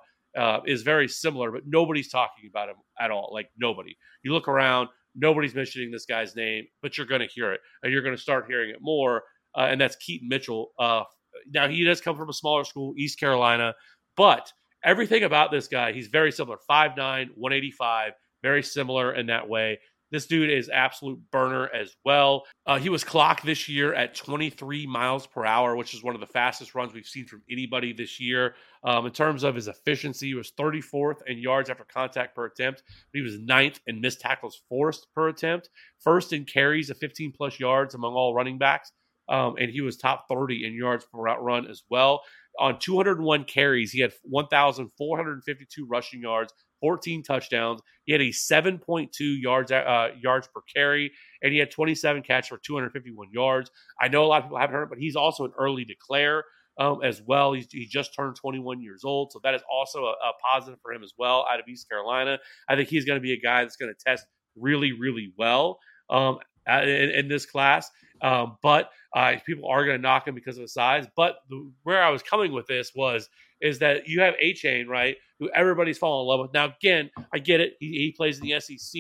[0.66, 3.30] is very similar, but nobody's talking about him at all.
[3.34, 3.96] Like nobody.
[4.24, 7.92] You look around, nobody's mentioning this guy's name, but you're going to hear it, and
[7.92, 9.24] you're going to start hearing it more.
[9.56, 10.72] and that's Keaton Mitchell.
[10.80, 13.74] now he does come from a smaller school, East Carolina,
[14.16, 14.52] but
[14.84, 18.14] everything about this guy, he's very similar 5'9, 185,
[18.44, 19.80] very similar in that way.
[20.12, 22.44] This dude is absolute burner as well.
[22.66, 26.22] Uh, he was clocked this year at 23 miles per hour, which is one of
[26.22, 28.56] the fastest runs we've seen from anybody this year.
[28.84, 32.84] Um, in terms of his efficiency, he was 34th in yards after contact per attempt.
[32.86, 35.70] But he was ninth in missed tackles forced per attempt,
[36.02, 38.92] first in carries of 15 plus yards among all running backs.
[39.30, 42.22] Um, and he was top 30 in yards per route run as well
[42.60, 47.82] on 201 carries, he had 1,452 rushing yards, 14 touchdowns.
[48.06, 52.58] He had a 7.2 yards uh, yards per carry, and he had 27 catches for
[52.58, 53.72] 251 yards.
[54.00, 56.44] I know a lot of people haven't heard it, but he's also an early declare
[56.80, 57.54] um, as well.
[57.54, 60.92] He's, he just turned 21 years old, so that is also a, a positive for
[60.92, 62.40] him as well out of East Carolina.
[62.68, 64.26] I think he's going to be a guy that's going to test
[64.56, 65.80] really, really well
[66.12, 67.90] um, in, in this class.
[68.22, 71.08] Um, but uh, people are going to knock him because of the size.
[71.16, 73.30] But the, where I was coming with this was
[73.62, 75.18] is that you have Achane, right?
[75.40, 76.54] Who everybody's falling in love with.
[76.54, 77.76] Now, again, I get it.
[77.80, 78.94] He, he plays in the SEC,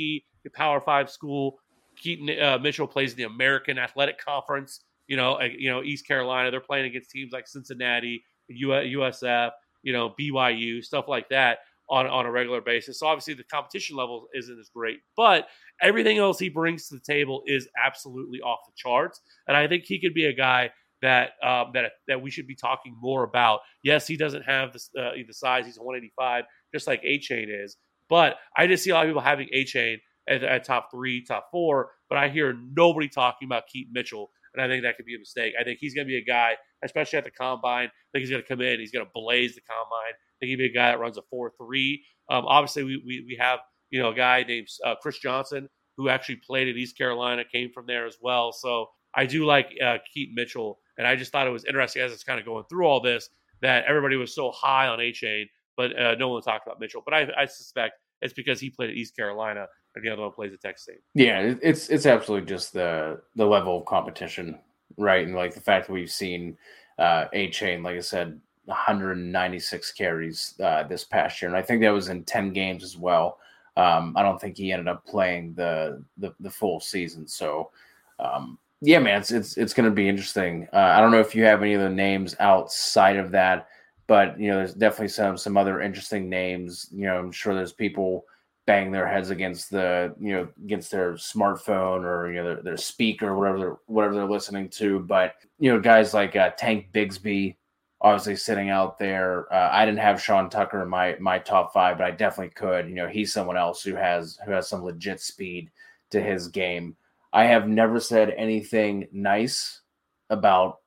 [0.43, 1.59] the Power Five school.
[1.97, 4.81] Keaton uh, Mitchell plays in the American Athletic Conference.
[5.07, 6.49] You know, uh, you know East Carolina.
[6.51, 9.51] They're playing against teams like Cincinnati, USF,
[9.83, 11.59] you know BYU, stuff like that
[11.91, 12.99] on, on a regular basis.
[12.99, 15.47] So obviously the competition level isn't as great, but
[15.81, 19.19] everything else he brings to the table is absolutely off the charts.
[19.47, 20.71] And I think he could be a guy
[21.01, 23.59] that um, that that we should be talking more about.
[23.83, 27.77] Yes, he doesn't have the, uh, the size; he's 185, just like Achane is.
[28.09, 29.97] But I just see a lot of people having Achane
[30.29, 31.91] at, at top three, top four.
[32.07, 35.19] But I hear nobody talking about Keaton Mitchell, and I think that could be a
[35.19, 35.55] mistake.
[35.59, 37.87] I think he's going to be a guy, especially at the combine.
[37.87, 40.57] I think he's going to come in, he's going to blaze the combine think he'd
[40.57, 42.03] be a guy that runs a four three.
[42.29, 46.09] Um, obviously, we, we we have you know a guy named uh, Chris Johnson who
[46.09, 48.51] actually played at East Carolina, came from there as well.
[48.51, 52.11] So I do like uh, Keaton Mitchell, and I just thought it was interesting as
[52.11, 53.29] it's kind of going through all this
[53.61, 55.45] that everybody was so high on Achane,
[55.77, 57.03] but uh, no one talked about Mitchell.
[57.05, 60.31] But I, I suspect it's because he played at East Carolina and the other one
[60.31, 61.01] plays at Texas State.
[61.13, 64.59] Yeah, it's it's absolutely just the the level of competition,
[64.97, 65.25] right?
[65.25, 66.57] And like the fact that we've seen
[66.97, 71.89] uh, chain, like I said, 196 carries uh, this past year, and I think that
[71.89, 73.39] was in 10 games as well.
[73.77, 77.27] Um, I don't think he ended up playing the the, the full season.
[77.27, 77.71] So,
[78.19, 80.67] um, yeah, man, it's it's, it's going to be interesting.
[80.73, 83.67] Uh, I don't know if you have any other names outside of that,
[84.07, 86.89] but you know, there's definitely some some other interesting names.
[86.91, 88.25] You know, I'm sure there's people
[88.67, 92.77] bang their heads against the you know against their smartphone or you know their, their
[92.77, 97.55] speaker whatever they're whatever they're listening to but you know guys like uh, tank bigsby
[98.01, 99.51] obviously sitting out there.
[99.53, 102.89] Uh, I didn't have Sean Tucker in my my top five, but I definitely could.
[102.89, 105.69] You know, he's someone else who has who has some legit speed
[106.09, 106.95] to his game.
[107.31, 109.81] I have never said anything nice
[110.29, 110.79] about,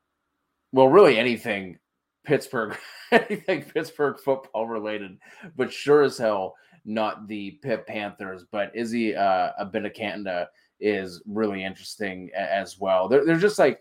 [0.72, 1.78] well, really anything
[2.24, 2.76] Pittsburgh,
[3.12, 5.16] anything Pittsburgh football related,
[5.56, 6.54] but sure as hell
[6.84, 8.44] not the Pitt Panthers.
[8.50, 10.46] But Izzy uh, Abanikanda
[10.80, 13.08] is really interesting as well.
[13.08, 13.80] They're, they're just like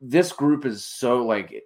[0.00, 1.64] this group is so like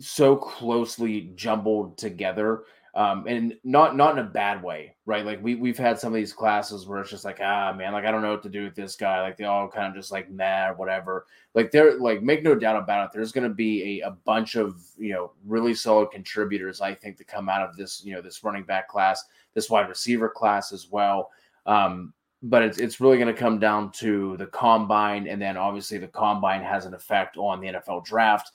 [0.00, 2.64] so closely jumbled together
[2.96, 5.26] um, and not not in a bad way, right?
[5.26, 8.04] Like we we've had some of these classes where it's just like, ah, man, like
[8.04, 9.20] I don't know what to do with this guy.
[9.20, 11.26] Like they all kind of just like nah, whatever.
[11.54, 13.10] Like they're like make no doubt about it.
[13.12, 16.80] There's going to be a, a bunch of you know really solid contributors.
[16.80, 19.24] I think to come out of this you know this running back class,
[19.54, 21.30] this wide receiver class as well.
[21.66, 22.12] Um,
[22.44, 26.06] but it's it's really going to come down to the combine, and then obviously the
[26.06, 28.52] combine has an effect on the NFL draft,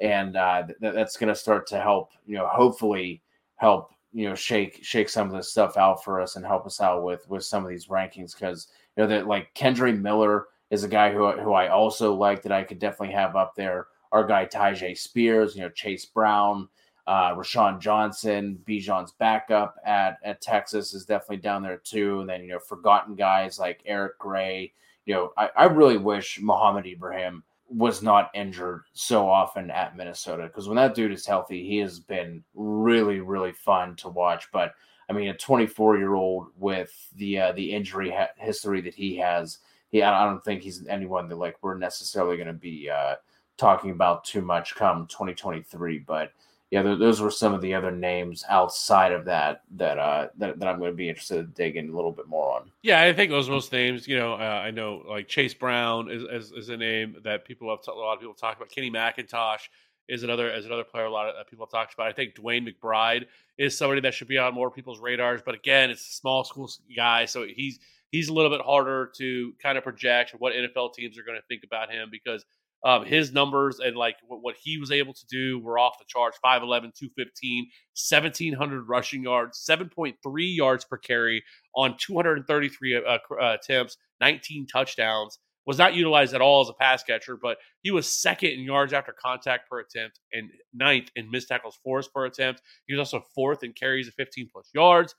[0.00, 3.22] and uh, th- that's going to start to help you know hopefully
[3.56, 6.80] help you know shake shake some of this stuff out for us and help us
[6.80, 10.84] out with with some of these rankings because you know that like Kendre Miller is
[10.84, 13.86] a guy who who I also like that I could definitely have up there.
[14.12, 16.68] Our guy Tyjae Spears, you know Chase Brown,
[17.06, 22.20] uh, Roschon Johnson, Bijan's backup at, at Texas is definitely down there too.
[22.20, 24.72] And then, you know, forgotten guys like Eric Gray.
[25.06, 30.44] You know, I, I really wish Mohamed Ibrahim was not injured so often at Minnesota
[30.44, 34.48] because when that dude is healthy, he has been really, really fun to watch.
[34.52, 34.74] But
[35.08, 39.16] I mean, a 24 year old with the uh, the injury ha- history that he
[39.16, 43.16] has, he I don't think he's anyone that like we're necessarily going to be uh,
[43.56, 45.98] talking about too much come 2023.
[46.00, 46.32] But
[46.70, 50.68] yeah, those were some of the other names outside of that that uh that, that
[50.68, 52.70] I'm going to be interested in a little bit more on.
[52.82, 54.06] Yeah, I think those most names.
[54.06, 57.68] You know, uh, I know like Chase Brown is, is, is a name that people
[57.70, 58.70] have t- a lot of people talk about.
[58.70, 59.68] Kenny McIntosh
[60.08, 62.06] is another as another player a lot of people have talked about.
[62.06, 63.26] I think DeWayne McBride
[63.58, 65.40] is somebody that should be on more people's radars.
[65.44, 67.80] But again, it's a small school guy, so he's
[68.12, 71.46] he's a little bit harder to kind of project what NFL teams are going to
[71.48, 72.44] think about him because
[72.84, 76.04] um, his numbers and like what, what, he was able to do were off the
[76.08, 77.64] charts 5'11, 215,
[77.94, 80.14] 1,700 rushing yards, 7.3
[80.56, 81.42] yards per carry
[81.74, 83.18] on 233 uh, uh,
[83.54, 85.38] attempts, 19 touchdowns.
[85.66, 88.94] Was not utilized at all as a pass catcher, but he was second in yards
[88.94, 92.62] after contact per attempt and ninth in missed tackles forced per attempt.
[92.86, 95.14] He was also fourth in carries of 15 plus yards.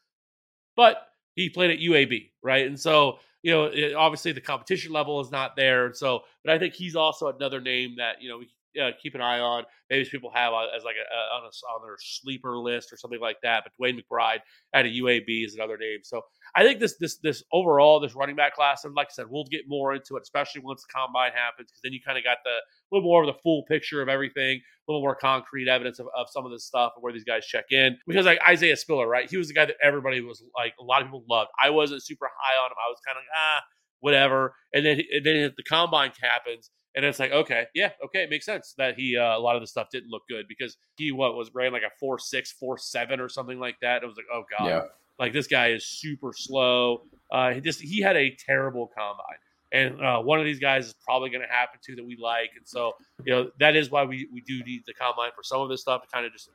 [0.75, 2.65] But he played at UAB, right?
[2.65, 5.93] And so you know, obviously the competition level is not there.
[5.93, 9.21] So, but I think he's also another name that, you know, we uh, keep an
[9.21, 9.63] eye on.
[9.89, 12.97] Maybe people have uh, as like a, a, on, a, on their sleeper list or
[12.97, 13.63] something like that.
[13.63, 14.39] But DeWayne McBride
[14.73, 15.99] at a UAB is another name.
[16.03, 16.21] So
[16.55, 19.45] I think this this this overall this running back class, and like I said, we'll
[19.45, 22.37] get more into it, especially once the combine happens, because then you kind of got
[22.43, 25.99] the a little more of the full picture of everything, a little more concrete evidence
[25.99, 27.97] of, of some of this stuff and where these guys check in.
[28.07, 29.29] Because like Isaiah Spiller, right?
[29.29, 31.49] He was the guy that everybody was like, a lot of people loved.
[31.63, 32.77] I wasn't super high on him.
[32.77, 33.61] I was kind of ah,
[34.01, 34.55] whatever.
[34.73, 36.69] And then and then the combine happens.
[36.95, 39.61] And it's like, okay, yeah, okay, it makes sense that he uh, a lot of
[39.61, 42.77] the stuff didn't look good because he what was ran like a four six, four
[42.77, 44.03] seven or something like that.
[44.03, 44.81] It was like, oh god, yeah.
[45.19, 47.03] like this guy is super slow.
[47.31, 49.37] Uh, he just he had a terrible combine
[49.71, 52.51] and uh, one of these guys is probably going to happen to that we like,
[52.57, 55.61] and so you know that is why we we do need the combine for some
[55.61, 56.49] of this stuff to kind of just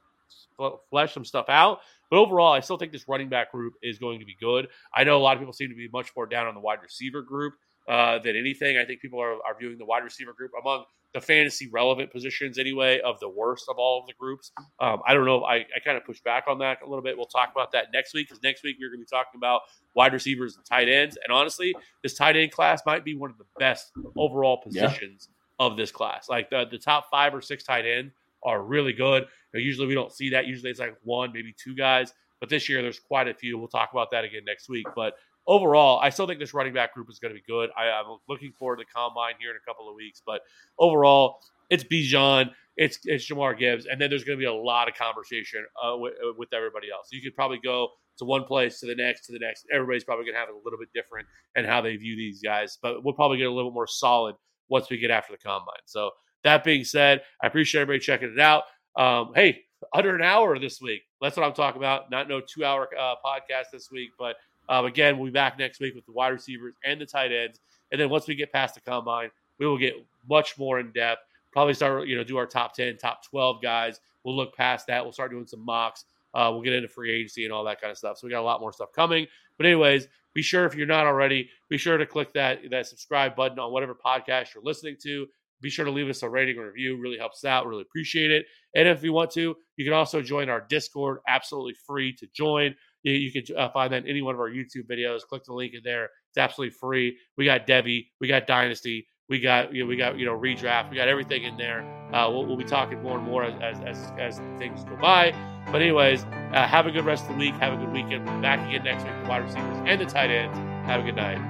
[0.91, 1.80] flesh some stuff out.
[2.11, 4.68] But overall, I still think this running back group is going to be good.
[4.95, 6.82] I know a lot of people seem to be much more down on the wide
[6.82, 7.55] receiver group
[7.89, 8.78] uh, than anything.
[8.78, 10.84] I think people are, are viewing the wide receiver group among
[11.14, 14.53] the fantasy relevant positions anyway of the worst of all of the groups.
[14.80, 15.45] Um, I don't know.
[15.45, 17.16] I, I kind of push back on that a little bit.
[17.16, 19.62] We'll talk about that next week because next week we're going to be talking about
[19.95, 21.16] wide receivers and tight ends.
[21.24, 25.66] And honestly, this tight end class might be one of the best overall positions yeah.
[25.66, 26.28] of this class.
[26.28, 28.11] Like the, the top five or six tight end
[28.43, 29.22] are really good.
[29.55, 30.47] You know, usually we don't see that.
[30.47, 32.12] Usually it's like one, maybe two guys.
[32.41, 33.57] But this year there's quite a few.
[33.57, 34.87] We'll talk about that again next week.
[34.95, 35.14] But
[35.47, 37.70] overall, I still think this running back group is going to be good.
[37.76, 40.42] I, am looking forward to the combine here in a couple of weeks, but
[40.78, 41.40] overall,
[41.70, 44.94] it's Bijan, it's it's Jahmyr Gibbs, and then there's going to be a lot of
[44.94, 47.09] conversation uh, with, uh, with everybody else.
[47.11, 47.88] You could probably go
[48.18, 49.66] to one place to the next to the next.
[49.72, 52.40] Everybody's probably going to have it a little bit different and how they view these
[52.42, 54.36] guys, but we'll probably get a little bit more solid
[54.68, 55.74] once we get after the combine.
[55.86, 56.11] So
[56.44, 58.64] that being said, I appreciate everybody checking it out.
[58.97, 59.61] Um, hey,
[59.94, 61.03] under an hour this week.
[61.20, 62.11] That's what I'm talking about.
[62.11, 64.36] Not no two hour uh, podcast this week, but
[64.68, 67.60] um, again, we'll be back next week with the wide receivers and the tight ends.
[67.92, 69.94] And then once we get past the combine, we will get
[70.28, 71.22] much more in depth.
[71.52, 74.00] Probably start, you know, do our top 10, top 12 guys.
[74.24, 75.04] We'll look past that.
[75.04, 76.04] We'll start doing some mocks.
[76.34, 78.18] Uh, we'll get into free agency and all that kind of stuff.
[78.18, 79.26] So we got a lot more stuff coming.
[79.56, 83.34] But anyways, be sure if you're not already, be sure to click that that subscribe
[83.34, 85.26] button on whatever podcast you're listening to.
[85.62, 87.00] Be sure to leave us a rating or review.
[87.00, 87.66] Really helps out.
[87.66, 88.44] Really appreciate it.
[88.74, 91.20] And if you want to, you can also join our Discord.
[91.26, 92.74] Absolutely free to join.
[93.07, 95.20] You, you can uh, find that in any one of our YouTube videos.
[95.22, 96.07] Click the link in there.
[96.30, 97.16] It's absolutely free.
[97.36, 98.09] We got devy.
[98.20, 99.07] We got Dynasty.
[99.28, 100.90] We got you know, we got you know redraft.
[100.90, 101.82] We got everything in there.
[102.12, 105.32] Uh, we'll, we'll, be talking more and more as, as, as, things go by.
[105.72, 107.54] But anyways, uh, have a good rest of the week.
[107.54, 108.24] Have a good weekend.
[108.24, 109.12] We'll back again next week.
[109.22, 110.57] The wide receivers and the tight ends.
[110.86, 111.40] Have a good night.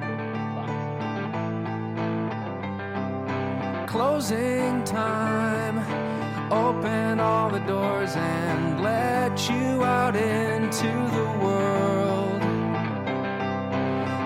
[3.86, 6.15] Closing time.
[6.50, 12.40] Open all the doors and let you out into the world.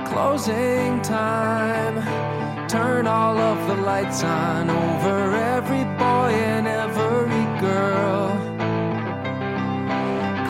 [0.06, 1.96] Closing time
[2.68, 8.28] turn all of the lights on over every boy and every girl.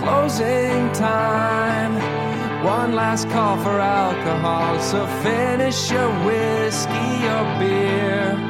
[0.03, 1.95] Closing time,
[2.65, 8.50] one last call for alcohol, so finish your whiskey or beer.